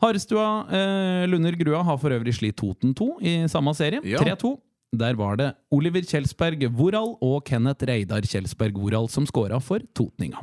Harestua 0.00 0.46
eh, 0.72 1.26
Lunder 1.28 1.52
Grua 1.60 1.82
har 1.84 2.00
for 2.00 2.16
øvrig 2.16 2.32
slitt 2.36 2.56
Toten 2.60 2.94
2 2.96 3.10
i 3.20 3.34
samme 3.52 3.74
serie. 3.76 4.00
Ja. 4.08 4.22
3-2. 4.24 4.54
Der 4.98 5.16
var 5.18 5.38
det 5.40 5.52
Oliver 5.74 6.04
Kjelsberg 6.06 6.62
Woral 6.78 7.16
og 7.24 7.44
Kenneth 7.48 7.86
Reidar 7.88 8.26
Kjelsberg 8.26 8.76
Woral 8.78 9.08
som 9.10 9.26
skåra 9.26 9.60
for 9.62 9.82
Totninga. 9.96 10.42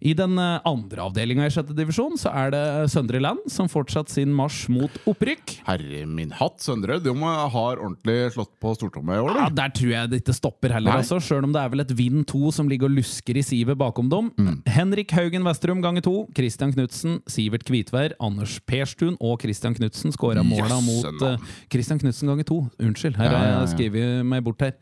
I 0.00 0.14
den 0.16 0.38
eh, 0.40 0.60
andre 0.64 1.04
avdelinga 1.04 1.44
i 1.44 1.52
sjette 1.52 1.74
divisjon 1.76 2.16
så 2.20 2.32
er 2.32 2.54
det 2.54 2.62
Søndre 2.92 3.20
Land 3.20 3.50
som 3.52 3.68
fortsatt 3.68 4.08
sin 4.12 4.32
marsj 4.36 4.70
mot 4.72 4.94
opprykk. 5.10 5.58
Herre 5.66 6.06
min 6.08 6.32
hatt, 6.38 6.58
Søndre. 6.64 6.96
De 7.04 7.12
har 7.12 7.76
ordentlig 7.76 8.30
slått 8.32 8.54
på 8.62 8.72
stortommet 8.78 9.18
i 9.18 9.24
år, 9.26 9.36
Ja. 9.36 9.48
Der 9.60 9.74
tror 9.76 9.92
jeg 9.92 10.10
det 10.10 10.22
ikke 10.22 10.36
stopper 10.36 10.72
heller, 10.72 10.94
Nei. 10.94 11.02
altså, 11.04 11.20
sjøl 11.20 11.44
om 11.44 11.52
det 11.52 11.60
er 11.60 11.72
vel 11.74 11.84
et 11.84 11.92
Vind 12.00 12.24
2 12.30 12.52
som 12.56 12.68
ligger 12.70 12.88
og 12.88 12.96
lusker 12.96 13.36
i 13.36 13.44
sivet 13.44 13.76
bakom 13.80 14.08
dem. 14.12 14.32
Mm. 14.40 14.62
Henrik 14.66 15.12
Haugen 15.16 15.44
Vestrum 15.44 15.82
ganger 15.84 16.04
to, 16.06 16.16
Christian 16.36 16.72
Knutsen, 16.72 17.20
Sivert 17.28 17.66
Kvitvær, 17.68 18.16
Anders 18.20 18.58
Perstun 18.64 19.18
og 19.20 19.40
Christian 19.44 19.76
Knutsen 19.76 20.14
skåra 20.16 20.44
måla 20.46 20.80
mot 20.84 21.24
uh, 21.26 21.36
Christian 21.72 22.00
Knutsen 22.00 22.30
ganger 22.32 22.48
to. 22.48 22.62
Unnskyld, 22.80 23.20
her 23.20 23.34
har 23.36 23.48
jeg 23.52 23.74
skrevet 23.76 24.24
meg 24.26 24.44
bort 24.46 24.64
her. 24.64 24.76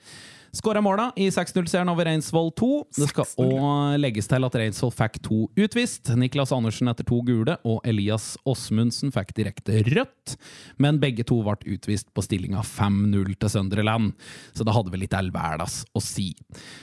Skåra 0.52 0.80
måla 0.80 1.10
i 1.16 1.28
6-0-seieren 1.30 1.90
over 1.92 2.08
Reinsvoll 2.08 2.50
2. 2.56 2.68
Det 2.96 3.08
skal 3.10 3.26
6-0, 3.28 3.50
òg 3.52 3.98
legges 4.00 4.30
til 4.30 4.46
at 4.48 4.56
Reinsvoll 4.60 4.94
fikk 4.96 5.18
to 5.24 5.40
utvist. 5.60 6.12
Niklas 6.16 6.54
Andersen 6.56 6.88
etter 6.88 7.06
to 7.08 7.20
gule, 7.26 7.58
og 7.68 7.82
Elias 7.88 8.30
Åsmundsen 8.48 9.12
fikk 9.14 9.34
direkte 9.36 9.82
rødt. 9.90 10.38
Men 10.80 11.00
begge 11.02 11.26
to 11.28 11.42
ble 11.44 11.76
utvist 11.76 12.08
på 12.16 12.24
stillinga 12.24 12.64
5-0 12.64 13.34
til 13.36 13.52
Søndre 13.52 13.84
Land, 13.84 14.14
så 14.56 14.64
det 14.64 14.76
hadde 14.76 14.94
vel 14.94 15.04
litt 15.04 15.16
all 15.18 15.30
verdens 15.34 15.82
å 15.92 16.02
si. 16.02 16.30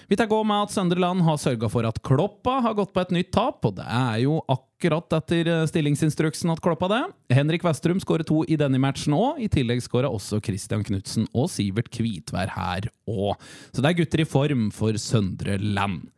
Vi 0.09 0.19
tar 0.19 0.29
gå 0.29 0.43
med 0.45 0.67
at 0.67 0.75
Søndre 0.75 1.01
Land 1.01 1.25
har 1.25 1.41
sørga 1.41 1.71
for 1.71 1.89
at 1.89 2.01
Kloppa 2.05 2.59
har 2.65 2.77
gått 2.77 2.93
på 2.93 3.01
et 3.01 3.17
nytt 3.17 3.33
tap, 3.35 3.65
og 3.65 3.79
det 3.79 3.89
er 3.89 4.21
jo 4.27 4.39
akkurat 4.45 4.74
etter 4.83 5.47
eh, 5.47 5.65
stillingsinstruksen 5.67 6.51
at 6.51 6.61
Kloppa 6.61 6.87
det. 6.87 7.03
Henrik 7.35 7.63
Westrum 7.63 7.99
skårer 7.99 8.23
to 8.27 8.43
i 8.47 8.57
denne 8.57 8.77
matchen 8.77 9.13
òg. 9.13 9.39
I 9.39 9.47
tillegg 9.47 9.81
skåra 9.81 10.09
også 10.09 10.41
Christian 10.43 10.83
Knutsen 10.83 11.27
og 11.33 11.49
Sivert 11.49 11.89
Kvitvær 11.89 12.51
her 12.55 12.89
òg. 13.07 13.35
Så 13.71 13.81
det 13.81 13.91
er 13.91 13.99
gutter 14.01 14.21
i 14.21 14.25
form 14.25 14.71
for 14.71 14.93
Søndre 14.97 15.57
Land. 15.57 16.09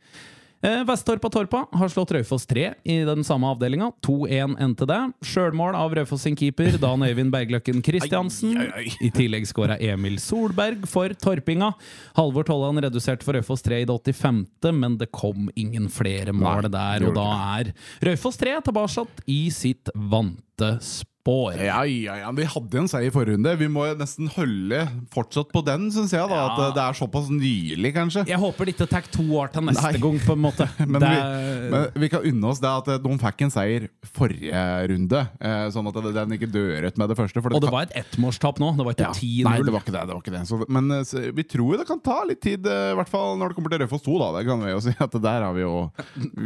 Eh, 0.61 0.83
Vesttorpa 0.83 1.29
Torpa 1.29 1.65
har 1.71 1.89
slått 1.89 2.11
Raufoss 2.11 2.45
3 2.49 2.73
i 2.83 2.97
den 3.05 3.23
samme 3.23 3.47
avdelinga. 3.47 3.91
2-1 4.01 4.55
endte 4.59 4.87
det. 4.89 4.99
Sjølmål 5.21 5.75
av 5.77 5.93
Raufoss 5.95 6.21
sin 6.25 6.35
keeper, 6.35 6.79
Dan 6.81 7.03
Øyvind 7.05 7.31
Bergløkken 7.31 7.83
Christiansen. 7.85 8.57
I 9.01 9.11
tillegg 9.13 9.45
skåra 9.47 9.77
Emil 9.77 10.17
Solberg 10.21 10.87
for 10.89 11.13
Torpinga. 11.13 11.73
Halvor 12.17 12.47
Tollan 12.47 12.81
reduserte 12.81 13.25
for 13.27 13.37
Raufoss 13.37 13.61
3 13.67 13.83
i 13.83 13.85
det 13.85 13.93
85., 13.93 14.45
men 14.73 14.97
det 14.97 15.11
kom 15.13 15.51
ingen 15.55 15.91
flere 15.93 16.33
mål 16.33 16.71
der, 16.73 17.05
og 17.05 17.13
da 17.17 17.27
er 17.59 17.73
Raufoss 18.09 18.41
3 18.41 18.57
tilbake 18.65 19.05
i 19.29 19.43
sitt 19.53 19.93
vante 19.93 20.77
spor. 20.81 21.16
Ja, 21.59 21.81
ja, 21.83 22.15
ja, 22.21 22.31
Vi 22.35 22.45
hadde 22.47 22.79
en 22.81 22.87
seier 22.91 23.09
i 23.09 23.13
forrige 23.13 23.35
runde. 23.35 23.53
Vi 23.59 23.67
må 23.71 23.83
nesten 23.99 24.29
holde 24.31 24.79
fortsatt 25.13 25.51
på 25.51 25.63
den, 25.67 25.89
syns 25.91 26.13
jeg. 26.15 26.23
da 26.31 26.39
At 26.47 26.75
det 26.77 26.83
er 26.83 26.97
såpass 26.97 27.27
nylig, 27.33 27.91
kanskje. 27.95 28.23
Jeg 28.29 28.39
håper 28.39 28.67
det 28.69 28.75
ikke 28.75 28.87
tar 28.89 29.07
to 29.11 29.25
år 29.39 29.51
til 29.53 29.65
neste 29.67 29.91
Nei. 29.91 30.01
gang, 30.03 30.19
på 30.23 30.35
en 30.37 30.43
måte. 30.45 30.67
Men, 30.87 30.99
det, 31.03 31.11
vi, 31.11 31.69
men 31.73 31.87
vi 32.05 32.09
kan 32.13 32.23
unne 32.31 32.51
oss 32.51 32.61
det 32.63 32.69
at 32.71 32.87
eh, 32.93 32.99
de 33.03 33.17
fikk 33.21 33.43
en 33.47 33.53
seier 33.53 33.87
forrige 34.15 34.63
runde. 34.93 35.23
Eh, 35.41 35.65
sånn 35.75 35.89
at 35.91 35.99
den 36.15 36.35
ikke 36.37 36.49
dør 36.53 36.87
ut 36.87 37.01
med 37.01 37.11
det 37.11 37.17
første. 37.19 37.43
For 37.43 37.51
og 37.57 37.61
det 37.63 37.69
kan- 37.69 37.75
var 37.75 37.89
et 37.89 37.97
ettmålstap 38.05 38.61
nå. 38.63 38.71
Det 38.77 38.87
var 38.87 38.95
ikke 38.97 39.09
ja, 39.09 39.13
10-0. 39.17 39.49
Nei, 39.49 39.57
det 39.67 39.75
var 39.75 39.83
ikke 39.83 39.95
det. 39.97 40.03
det, 40.07 40.15
var 40.15 40.23
ikke 40.23 40.35
det. 40.37 40.43
Så, 40.49 40.61
men 40.79 40.91
eh, 40.99 41.03
så, 41.07 41.25
vi 41.35 41.47
tror 41.47 41.81
det 41.81 41.87
kan 41.89 42.01
ta 42.03 42.21
litt 42.29 42.41
tid, 42.43 42.65
i 42.67 42.95
hvert 42.97 43.11
fall 43.11 43.35
når 43.41 43.51
det 43.51 43.59
kommer 43.59 43.73
til 43.75 43.83
Raufoss 43.83 44.05
2. 44.07 44.17
Da. 44.23 44.31
Det 44.39 44.45
kan 44.47 44.63
vi 44.63 44.71
jo 44.71 44.81
si 44.87 44.95
at 45.07 45.19
der 45.27 45.47
har 45.49 45.57
vi 45.57 45.65
jo 45.65 45.75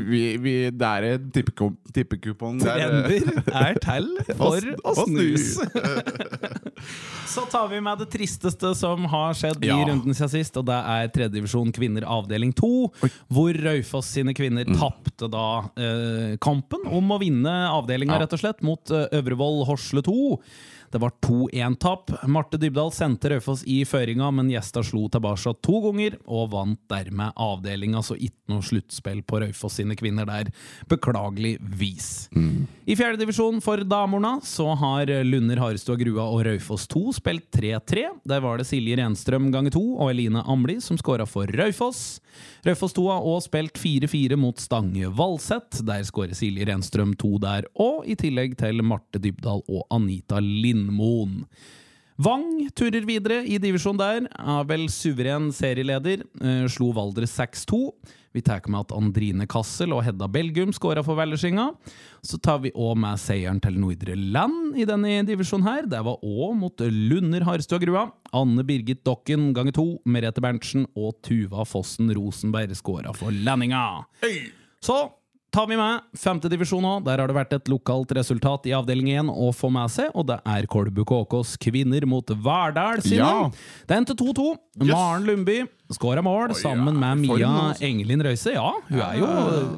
vi, 0.09 0.23
vi, 0.41 0.55
Det 0.73 0.91
er 0.97 1.21
tippekupong 1.93 2.59
der. 2.63 2.81
Trender 2.81 3.43
er 3.61 3.79
til 3.83 4.09
for 4.41 4.70
og 4.83 4.95
snus. 5.05 5.57
Så 7.31 7.41
tar 7.47 7.67
vi 7.71 7.79
med 7.81 7.99
det 8.01 8.09
tristeste 8.11 8.73
som 8.75 9.05
har 9.11 9.33
skjedd 9.37 9.63
Ja. 9.65 9.77
i 9.79 9.85
runden 9.87 10.13
siden 10.17 10.29
sist, 10.33 10.57
og 10.59 10.65
det 10.67 10.75
er 10.75 11.07
tredjedivisjon 11.13 11.71
kvinner 11.75 12.03
avdeling 12.03 12.51
2, 12.57 12.71
hvor 13.31 13.53
Raufoss 13.63 14.11
sine 14.17 14.33
kvinner 14.35 14.67
Mm. 14.67 14.75
tapte 14.79 15.29
da 15.31 15.45
eh, 15.77 16.35
kampen 16.41 16.83
om 16.91 17.09
å 17.15 17.19
vinne 17.21 17.53
avdelinga, 17.71 18.13
Ja. 18.17 18.19
rett 18.25 18.33
og 18.33 18.39
slett, 18.39 18.61
mot 18.61 18.91
eh, 18.91 19.07
Øvrevoll 19.13 19.65
Horsle 19.65 20.01
2. 20.03 20.39
Det 20.91 20.99
var 20.99 21.11
2-1-tap. 21.23 22.11
Marte 22.27 22.57
Dybdahl 22.59 22.91
sendte 22.91 23.29
Raufoss 23.31 23.63
i 23.65 23.85
føringa, 23.87 24.27
men 24.35 24.49
gjesta 24.51 24.83
slo 24.83 25.07
tilbake 25.07 25.53
to 25.63 25.79
ganger 25.85 26.17
og 26.27 26.49
vant 26.51 26.79
dermed 26.91 27.31
avdelinga, 27.39 28.01
så 28.03 28.17
ikke 28.19 28.49
noe 28.51 28.59
sluttspill 28.61 29.21
på 29.23 29.39
Raufoss 29.39 29.75
sine 29.79 29.95
kvinner 29.95 30.25
der, 30.27 30.51
beklageligvis. 30.91 32.27
I 32.85 32.95
fjerdedivisjon 32.99 33.61
for 33.63 33.77
damene 33.87 34.41
så 34.51 34.67
har 34.75 35.09
Lunder, 35.23 35.59
Harestua, 35.61 35.95
Grua 35.95 36.25
og 36.27 36.43
Raufoss 36.45 36.87
2 36.91 37.13
spilt 37.15 37.47
3-3. 37.55 38.03
Der 38.27 38.43
var 38.43 38.59
det 38.59 38.67
Silje 38.67 38.97
Renstrøm 38.99 39.47
ganger 39.53 39.73
to 39.73 39.83
og 39.95 40.11
Eline 40.11 40.43
Amli 40.43 40.75
som 40.83 40.99
skåra 40.99 41.25
for 41.29 41.47
Raufoss. 41.55 42.19
Raufoss 42.67 42.95
2 42.97 43.05
har 43.07 43.27
også 43.31 43.47
spilt 43.47 43.79
4-4 43.79 44.39
mot 44.39 44.59
Stange 44.59 45.11
Valseth. 45.15 45.83
Der 45.87 46.03
skårer 46.07 46.35
Silje 46.37 46.67
Renstrøm 46.67 47.15
to 47.19 47.37
der 47.41 47.69
og 47.79 48.03
i 48.05 48.17
tillegg 48.19 48.57
til 48.59 48.83
Marte 48.83 49.21
Dybdahl 49.23 49.63
og 49.67 49.85
Anita 49.95 50.43
Lindmoen. 50.43 51.45
Wang 52.21 52.67
turer 52.77 53.05
videre 53.07 53.39
i 53.47 53.55
divisjonen 53.61 53.97
der, 54.01 54.25
er 54.29 54.65
vel 54.69 54.83
suveren 54.91 55.47
serieleder. 55.55 56.21
Eh, 56.43 56.65
slo 56.69 56.91
Valdres 56.93 57.31
6-2. 57.33 57.79
Vi 58.35 58.43
tar 58.45 58.61
med 58.69 58.83
at 58.83 58.93
Andrine 58.95 59.47
Kassel 59.49 59.91
og 59.95 60.03
Hedda 60.05 60.27
Belgum 60.31 60.73
skåra 60.75 61.01
for 61.03 61.17
Vellersinga. 61.17 61.71
Så 62.23 62.37
tar 62.37 62.59
vi 62.63 62.71
òg 62.75 62.99
med 63.01 63.19
seieren 63.19 63.61
til 63.63 63.79
Nordre 63.81 64.15
Land 64.15 64.77
i 64.79 64.85
denne 64.87 65.23
divisjonen 65.27 65.65
her. 65.65 65.87
Det 65.89 66.03
var 66.05 66.21
òg 66.21 66.53
mot 66.59 66.83
Lunder 66.83 67.47
Harstua 67.47 67.81
Grua. 67.81 68.05
Anne 68.37 68.67
Birgit 68.67 69.01
Dokken 69.07 69.49
ganger 69.57 69.75
to. 69.79 69.87
Merete 70.05 70.43
Berntsen 70.43 70.85
og 70.93 71.17
Tuva 71.25 71.65
Fossen 71.65 72.11
Rosenberg 72.15 72.77
skåra 72.77 73.15
for 73.17 73.33
Landinga. 73.33 74.05
Så 74.83 75.01
tar 75.51 75.67
vi 75.67 75.77
med 75.79 76.05
femtedivisjon 76.17 76.85
òg. 76.87 77.03
Der 77.05 77.21
har 77.21 77.29
det 77.29 77.35
vært 77.35 77.55
et 77.57 77.71
lokalt 77.71 78.13
resultat 78.15 78.67
i 78.69 78.75
avdeling 78.75 79.11
1 79.11 79.31
å 79.31 79.51
få 79.55 79.69
med 79.73 79.91
seg, 79.91 80.11
og 80.15 80.29
det 80.31 80.39
er 80.47 80.67
Kolbu 80.71 81.03
KKs 81.07 81.57
kvinner 81.61 82.07
mot 82.09 82.31
Verdal 82.31 83.03
sine. 83.03 83.27
Ja. 83.27 83.49
Det 83.87 83.99
endte 83.99 84.15
2-2. 84.17 84.47
Yes. 84.81 84.93
Maren 84.93 85.27
Lundby 85.27 85.59
Skåra 85.95 86.23
mål 86.25 86.53
Oi, 86.53 86.57
sammen 86.59 86.95
ja, 86.95 86.99
med 87.01 87.27
form 87.27 87.39
Mia 87.39 87.49
altså. 87.51 87.85
Engelin 87.87 88.23
Røise. 88.25 88.53
Ja, 88.55 88.69
hun 88.87 89.01
er 89.01 89.17
jo, 89.19 89.27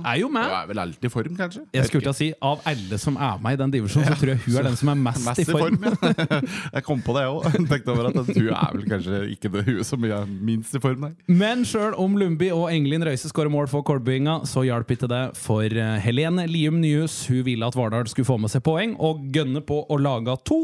er 0.05 0.19
jo 0.21 0.29
med. 0.33 0.47
Hun 0.49 0.57
er 0.59 0.69
vel 0.69 0.81
alltid 0.83 1.09
i 1.09 1.11
form, 1.13 1.37
kanskje? 1.39 1.63
Jeg 1.73 1.89
skulle 1.89 2.05
til 2.05 2.13
å 2.13 2.17
si, 2.17 2.29
Av 2.43 2.63
alle 2.69 2.99
som 3.01 3.17
er 3.17 3.41
med 3.43 3.57
i 3.57 3.59
den 3.63 3.73
divisjonen, 3.73 4.13
så 4.13 4.19
tror 4.19 4.33
jeg 4.33 4.41
hun 4.45 4.59
er 4.61 4.67
den 4.69 4.77
som 4.79 4.93
er 4.93 4.99
mest, 5.03 5.25
Mest 5.27 5.43
i 5.43 5.47
form. 5.49 5.79
ja. 5.83 6.39
Jeg 6.77 6.85
kom 6.87 7.01
på 7.05 7.15
det 7.17 7.25
òg. 7.29 7.47
Tenkte 7.57 7.93
over 7.93 8.09
at 8.09 8.17
hun 8.19 8.49
er 8.53 8.77
vel 8.77 8.87
kanskje 8.89 9.21
ikke 9.33 9.51
det 9.53 9.65
hun 9.67 9.83
som 9.87 10.07
er 10.07 10.29
minst 10.29 10.75
i 10.77 10.81
form, 10.83 11.07
nei. 11.07 11.11
Men 11.31 11.65
sjøl 11.67 11.97
om 12.01 12.17
Lundby 12.19 12.49
og 12.55 12.67
Engelin 12.73 13.05
Røise 13.07 13.29
skårer 13.31 13.51
mål 13.53 13.69
for 13.71 13.85
Kolbynga, 13.87 14.39
så 14.49 14.65
hjalp 14.67 14.91
ikke 14.95 15.09
det 15.11 15.23
for 15.39 15.65
eh, 15.65 15.95
Helene 16.03 16.47
Lium 16.49 16.81
Nyhus. 16.83 17.23
Hun 17.31 17.43
ville 17.47 17.67
at 17.67 17.77
Vardal 17.77 18.09
skulle 18.11 18.29
få 18.29 18.39
med 18.41 18.51
seg 18.53 18.63
poeng, 18.65 18.97
og 18.99 19.25
gønne 19.33 19.63
på 19.65 19.83
å 19.89 19.99
lage 20.01 20.35
to. 20.47 20.61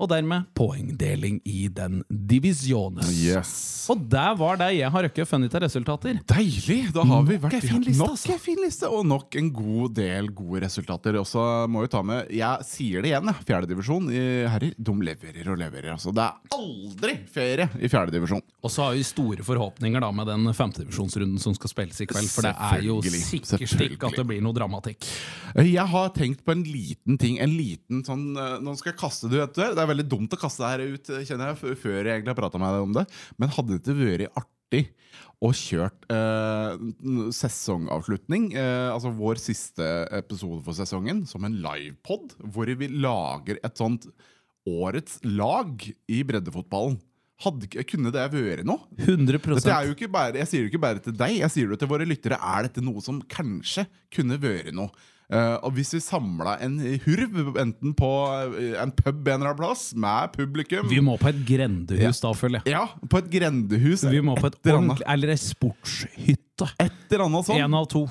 Og 0.00 0.08
dermed 0.10 0.48
poengdeling 0.56 1.40
i 1.48 1.66
den 1.72 2.00
divisjonen. 2.08 3.04
Yes. 3.12 3.52
Og 3.92 4.00
der 4.10 4.34
var 4.38 4.58
det 4.60 4.70
jeg 4.78 4.90
har 4.94 5.04
røkket 5.06 5.28
funnet 5.28 5.54
av 5.58 5.64
resultater. 5.66 6.18
Deilig! 6.30 6.78
Da 6.94 7.04
har 7.06 7.26
vi 7.26 7.36
vært 7.42 7.58
i 7.58 7.62
fin 7.64 7.82
liste, 7.84 7.98
Nok 8.00 8.14
altså. 8.14 8.32
en 8.34 8.42
fin 8.42 8.62
liste, 8.62 8.88
og 8.90 9.06
nok 9.06 9.36
en 9.38 9.50
god 9.54 9.94
del 9.98 10.30
gode 10.34 10.62
resultater. 10.64 11.18
Og 11.20 11.26
så 11.28 11.44
må 11.70 11.84
vi 11.84 11.90
ta 11.92 12.02
med 12.06 12.30
Jeg 12.32 12.66
sier 12.68 13.04
det 13.04 13.12
igjen. 13.12 13.30
Fjerdedivisjon 13.46 14.08
herrer, 14.52 14.74
de 14.76 14.96
leverer 15.08 15.52
og 15.52 15.60
leverer. 15.60 15.92
Altså. 15.94 16.14
Det 16.14 16.24
er 16.24 16.56
aldri 16.58 17.16
ferie 17.32 17.68
i 17.78 17.90
fjerdedivisjon. 17.92 18.42
Og 18.62 18.72
så 18.72 18.86
har 18.86 18.96
vi 18.96 19.04
store 19.06 19.46
forhåpninger 19.46 20.02
da 20.02 20.10
med 20.14 20.30
den 20.30 20.50
femtedivisjonsrunden 20.56 21.40
som 21.42 21.54
skal 21.58 21.72
spilles 21.72 22.02
i 22.04 22.08
kveld. 22.10 22.30
For 22.32 22.46
det 22.46 22.54
er 22.54 22.86
jo 22.86 22.98
sikkert 23.02 23.86
ikke 23.90 24.10
at 24.10 24.18
det 24.20 24.26
blir 24.28 24.42
noe 24.44 24.56
dramatikk. 24.56 25.06
Jeg 25.62 25.86
har 25.92 26.12
tenkt 26.16 26.44
på 26.46 26.54
en 26.54 26.64
liten 26.66 27.18
ting. 27.20 27.38
En 27.42 27.52
liten 27.54 28.02
sånn 28.06 28.30
eh, 28.38 28.58
Nå 28.62 28.74
skal 28.78 28.92
jeg 28.92 29.00
kaste 29.00 29.28
det 29.32 29.42
ut. 29.42 29.58
Det 29.82 29.88
er 29.88 29.94
veldig 29.96 30.10
dumt 30.12 30.34
å 30.36 30.38
kaste 30.38 30.62
det 30.62 30.68
her 30.70 30.94
ut, 30.94 31.08
kjenner 31.26 31.50
jeg, 31.50 31.76
før 31.82 31.96
jeg 31.98 32.12
egentlig 32.14 32.30
har 32.30 32.38
prata 32.38 32.58
med 32.62 32.70
deg 32.70 32.84
om 32.84 32.92
det. 32.94 33.02
Men 33.42 33.50
hadde 33.50 33.74
det 33.74 33.80
ikke 33.82 33.96
vært 33.98 34.36
artig 34.38 34.82
å 35.42 35.50
kjørt 35.58 36.06
eh, 36.14 36.76
sesongavslutning, 37.34 38.52
eh, 38.54 38.90
altså 38.92 39.10
vår 39.16 39.40
siste 39.42 39.88
episode 40.14 40.62
for 40.62 40.78
sesongen, 40.78 41.24
som 41.26 41.42
en 41.48 41.58
livepod, 41.64 42.36
hvor 42.54 42.70
vi 42.78 42.92
lager 42.94 43.58
et 43.58 43.80
sånt 43.82 44.06
årets 44.70 45.18
lag 45.26 45.82
i 46.06 46.22
breddefotballen? 46.28 47.00
Hadde, 47.42 47.66
kunne 47.90 48.12
det 48.14 48.28
vært 48.30 48.62
noe? 48.68 48.86
100% 49.02 49.58
Dette 49.58 49.74
er 49.74 49.88
jo 49.88 49.96
ikke 49.96 50.12
bare, 50.14 50.38
jeg 50.44 50.50
sier 50.52 50.62
det 50.62 50.70
ikke 50.70 50.84
bare 50.86 51.02
til 51.02 51.16
deg, 51.18 51.40
jeg 51.40 51.56
sier 51.56 51.74
det 51.74 51.80
til 51.82 51.90
våre 51.90 52.06
lyttere. 52.06 52.38
Er 52.38 52.68
dette 52.68 52.86
noe 52.86 53.02
som 53.02 53.18
kanskje 53.26 53.88
kunne 54.14 54.38
vært 54.38 54.70
noe? 54.78 54.94
Eh, 55.32 55.54
og 55.64 55.72
Hvis 55.76 55.94
vi 55.96 56.00
samla 56.04 56.58
en 56.64 56.76
hurv, 57.06 57.54
enten 57.60 57.94
på 57.96 58.10
eh, 58.60 58.74
en 58.82 58.92
pub 58.92 59.20
en 59.22 59.38
eller 59.38 59.52
annen 59.52 59.60
plass, 59.60 59.84
med 59.96 60.34
publikum 60.36 60.88
Vi 60.90 61.00
må 61.04 61.16
på 61.20 61.30
et 61.30 61.40
grendehus 61.48 62.20
da, 62.20 62.32
føler 62.36 62.60
jeg. 62.60 62.74
Ja, 62.74 62.84
på 63.08 63.22
et 63.22 63.30
grendehus. 63.32 64.04
Vi 64.12 64.20
må 64.24 64.36
på 64.38 64.50
et 64.50 64.58
ordentlig 64.66 65.06
Eller 65.08 65.32
ei 65.32 65.40
sportshytte. 65.40 66.68
Et 66.82 67.14
eller 67.14 67.26
annet 67.28 67.48
sånt. 67.48 67.62
En 67.62 67.78
av 67.80 67.88
to. 67.90 68.04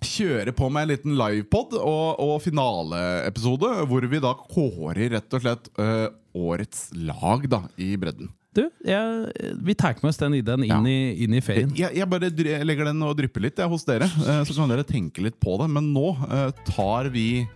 Kjøre 0.00 0.52
på 0.56 0.68
med 0.72 0.86
en 0.86 0.92
liten 0.94 1.16
livepod 1.18 1.74
og, 1.76 2.20
og 2.24 2.36
finaleepisode, 2.44 3.72
hvor 3.88 4.06
vi 4.08 4.20
da 4.22 4.32
kårer 4.38 5.10
rett 5.16 5.36
og 5.36 5.44
slett 5.44 5.68
uh, 5.76 6.08
årets 6.36 6.86
lag 6.96 7.44
da, 7.52 7.66
i 7.76 7.92
bredden. 8.00 8.30
Du, 8.50 8.64
jeg, 8.82 9.52
vi 9.62 9.74
tar 9.78 9.94
med 10.02 10.08
oss 10.10 10.18
den 10.18 10.34
ideen 10.40 10.64
inn, 10.66 10.70
Ja. 10.72 10.80
i, 10.82 11.22
inn 11.22 11.34
i 11.38 11.40
ferien. 11.44 11.70
Jeg, 11.78 11.94
jeg 11.94 12.08
bare 12.10 12.30
jeg 12.34 12.66
legger 12.66 12.88
den 12.90 13.02
og 13.06 13.14
drypper 13.18 13.44
litt 13.44 13.60
jeg, 13.62 13.70
hos 13.70 13.86
dere, 13.86 14.08
eh, 14.10 14.42
så 14.48 14.56
kan 14.56 14.72
dere 14.72 14.82
tenke 14.86 15.22
litt 15.22 15.38
på 15.38 15.54
det. 15.60 15.68
Men 15.70 15.92
nå 15.94 16.08
uh, 16.18 16.50
tar 16.66 17.12
vi 17.14 17.46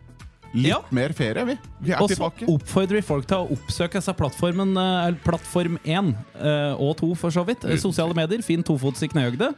litt 0.55 0.71
Ja. 0.71 0.79
mer 0.95 1.11
ferie, 1.11 1.43
vi. 1.49 1.57
Vi 1.83 1.93
er 1.97 1.99
Og 2.03 2.15
så 2.15 2.31
oppfordrer 2.47 3.01
vi 3.01 3.03
folk 3.03 3.27
til 3.27 3.43
å 3.43 3.57
oppsøke 3.57 3.99
seg 4.07 4.15
plattformen, 4.21 4.77
uh, 4.79 5.11
plattform 5.27 5.81
1 5.83 6.15
uh, 6.39 6.79
og 6.79 6.95
2, 7.03 7.11
for 7.19 7.35
så 7.35 7.43
vidt. 7.49 7.67
Sosiale 7.83 8.15
medier. 8.15 8.43
Finn 8.47 8.63
tofots 8.63 9.03
i 9.03 9.11
knehøgde. 9.11 9.51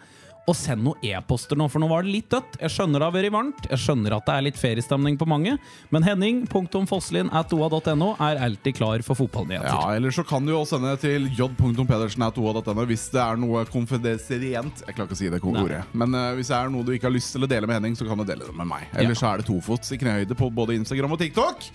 Og 0.46 0.54
send 0.54 0.84
noen 0.86 1.02
e-poster 1.02 1.58
nå, 1.58 1.66
for 1.70 1.82
nå 1.82 1.88
var 1.90 2.04
det 2.06 2.12
litt 2.14 2.28
dødt. 2.30 2.54
Jeg 2.62 2.70
skjønner 2.70 3.02
det 3.02 3.06
har 3.08 3.14
vært 3.16 3.34
varmt, 3.34 3.64
jeg 3.66 3.82
skjønner 3.82 4.14
at 4.14 4.28
det 4.28 4.34
er 4.36 4.44
litt 4.46 4.60
feriestemning 4.60 5.16
på 5.18 5.26
mange, 5.26 5.56
men 5.90 6.06
henning.fosslin.oa.no 6.06 8.12
er 8.22 8.42
alltid 8.46 8.76
klar 8.78 9.02
for 9.06 9.18
fotballnyheter. 9.18 9.72
Ja, 9.72 9.96
eller 9.98 10.14
så 10.14 10.22
kan 10.26 10.46
du 10.46 10.52
jo 10.54 10.62
sende 10.68 10.92
til 11.02 11.26
j.pedersen.oa.no 11.34 12.86
hvis 12.86 13.08
det 13.14 13.22
er 13.24 13.42
noe 13.42 13.64
konfidensielt. 13.72 14.84
Jeg 14.86 14.94
klarer 14.94 15.10
ikke 15.10 15.18
å 15.18 15.18
si 15.18 15.32
det 15.34 15.42
ordet. 15.42 15.82
Men 15.98 16.14
uh, 16.14 16.30
hvis 16.38 16.52
det 16.52 16.60
er 16.60 16.70
noe 16.70 16.86
du 16.86 16.94
ikke 16.94 17.10
har 17.10 17.16
lyst 17.16 17.34
til 17.34 17.42
å 17.42 17.50
dele 17.50 17.66
med 17.66 17.80
Henning, 17.80 17.98
så 17.98 18.06
kan 18.06 18.22
du 18.22 18.26
dele 18.28 18.46
det 18.46 18.54
med 18.54 18.70
meg. 18.70 18.86
Eller 18.94 19.18
så 19.18 19.32
er 19.32 19.42
det 19.42 19.50
tofots 19.50 19.90
i 19.94 19.98
knehøyde 19.98 20.38
på 20.38 20.52
både 20.54 20.78
Instagram 20.78 21.18
og 21.18 21.22
TikTok. 21.24 21.70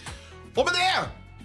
Og 0.55 0.63
med 0.63 0.79
det 0.79 0.95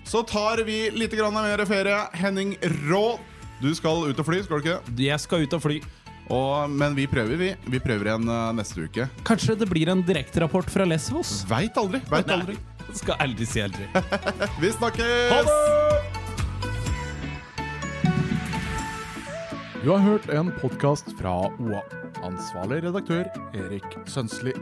så 0.06 0.22
tar 0.22 0.62
vi 0.66 0.84
litt 0.94 1.14
grann 1.18 1.34
mer 1.34 1.66
ferie. 1.66 2.04
Henning 2.14 2.54
Rå, 2.86 3.18
du 3.58 3.72
skal 3.74 4.06
ut 4.06 4.20
og 4.22 4.28
fly, 4.28 4.44
skal 4.46 4.60
du 4.60 4.68
ikke? 4.68 4.98
Jeg 5.02 5.18
skal 5.24 5.42
ut 5.42 5.56
og 5.58 5.64
fly. 5.64 5.80
Og, 6.32 6.70
men 6.70 6.96
vi 6.96 7.06
prøver, 7.10 7.36
vi. 7.38 7.50
Vi 7.70 7.80
prøver 7.82 8.10
igjen 8.10 8.30
uh, 8.30 8.50
neste 8.56 8.86
uke. 8.86 9.06
Kanskje 9.26 9.54
det 9.60 9.68
blir 9.70 9.90
en 9.92 10.02
direkterapport 10.06 10.70
fra 10.72 10.86
Lesvos? 10.88 11.44
Veit 11.50 11.76
aldri. 11.78 12.02
Veit 12.10 12.30
aldri. 12.34 12.56
Skal 12.96 13.18
aldri 13.22 13.46
si 13.46 13.60
aldri. 13.62 13.86
Vi 14.62 14.70
snakkes! 14.72 15.32
Ha 15.32 15.42
det! 15.46 15.56
Du 19.82 19.92
har 19.92 20.02
hørt 20.02 20.26
en 20.34 20.50
podkast 20.62 21.12
fra 21.18 21.36
OA. 21.46 21.82
Ansvarlig 22.26 22.80
redaktør 22.88 23.28
Erik 23.54 23.86
Sønsli. 24.10 24.54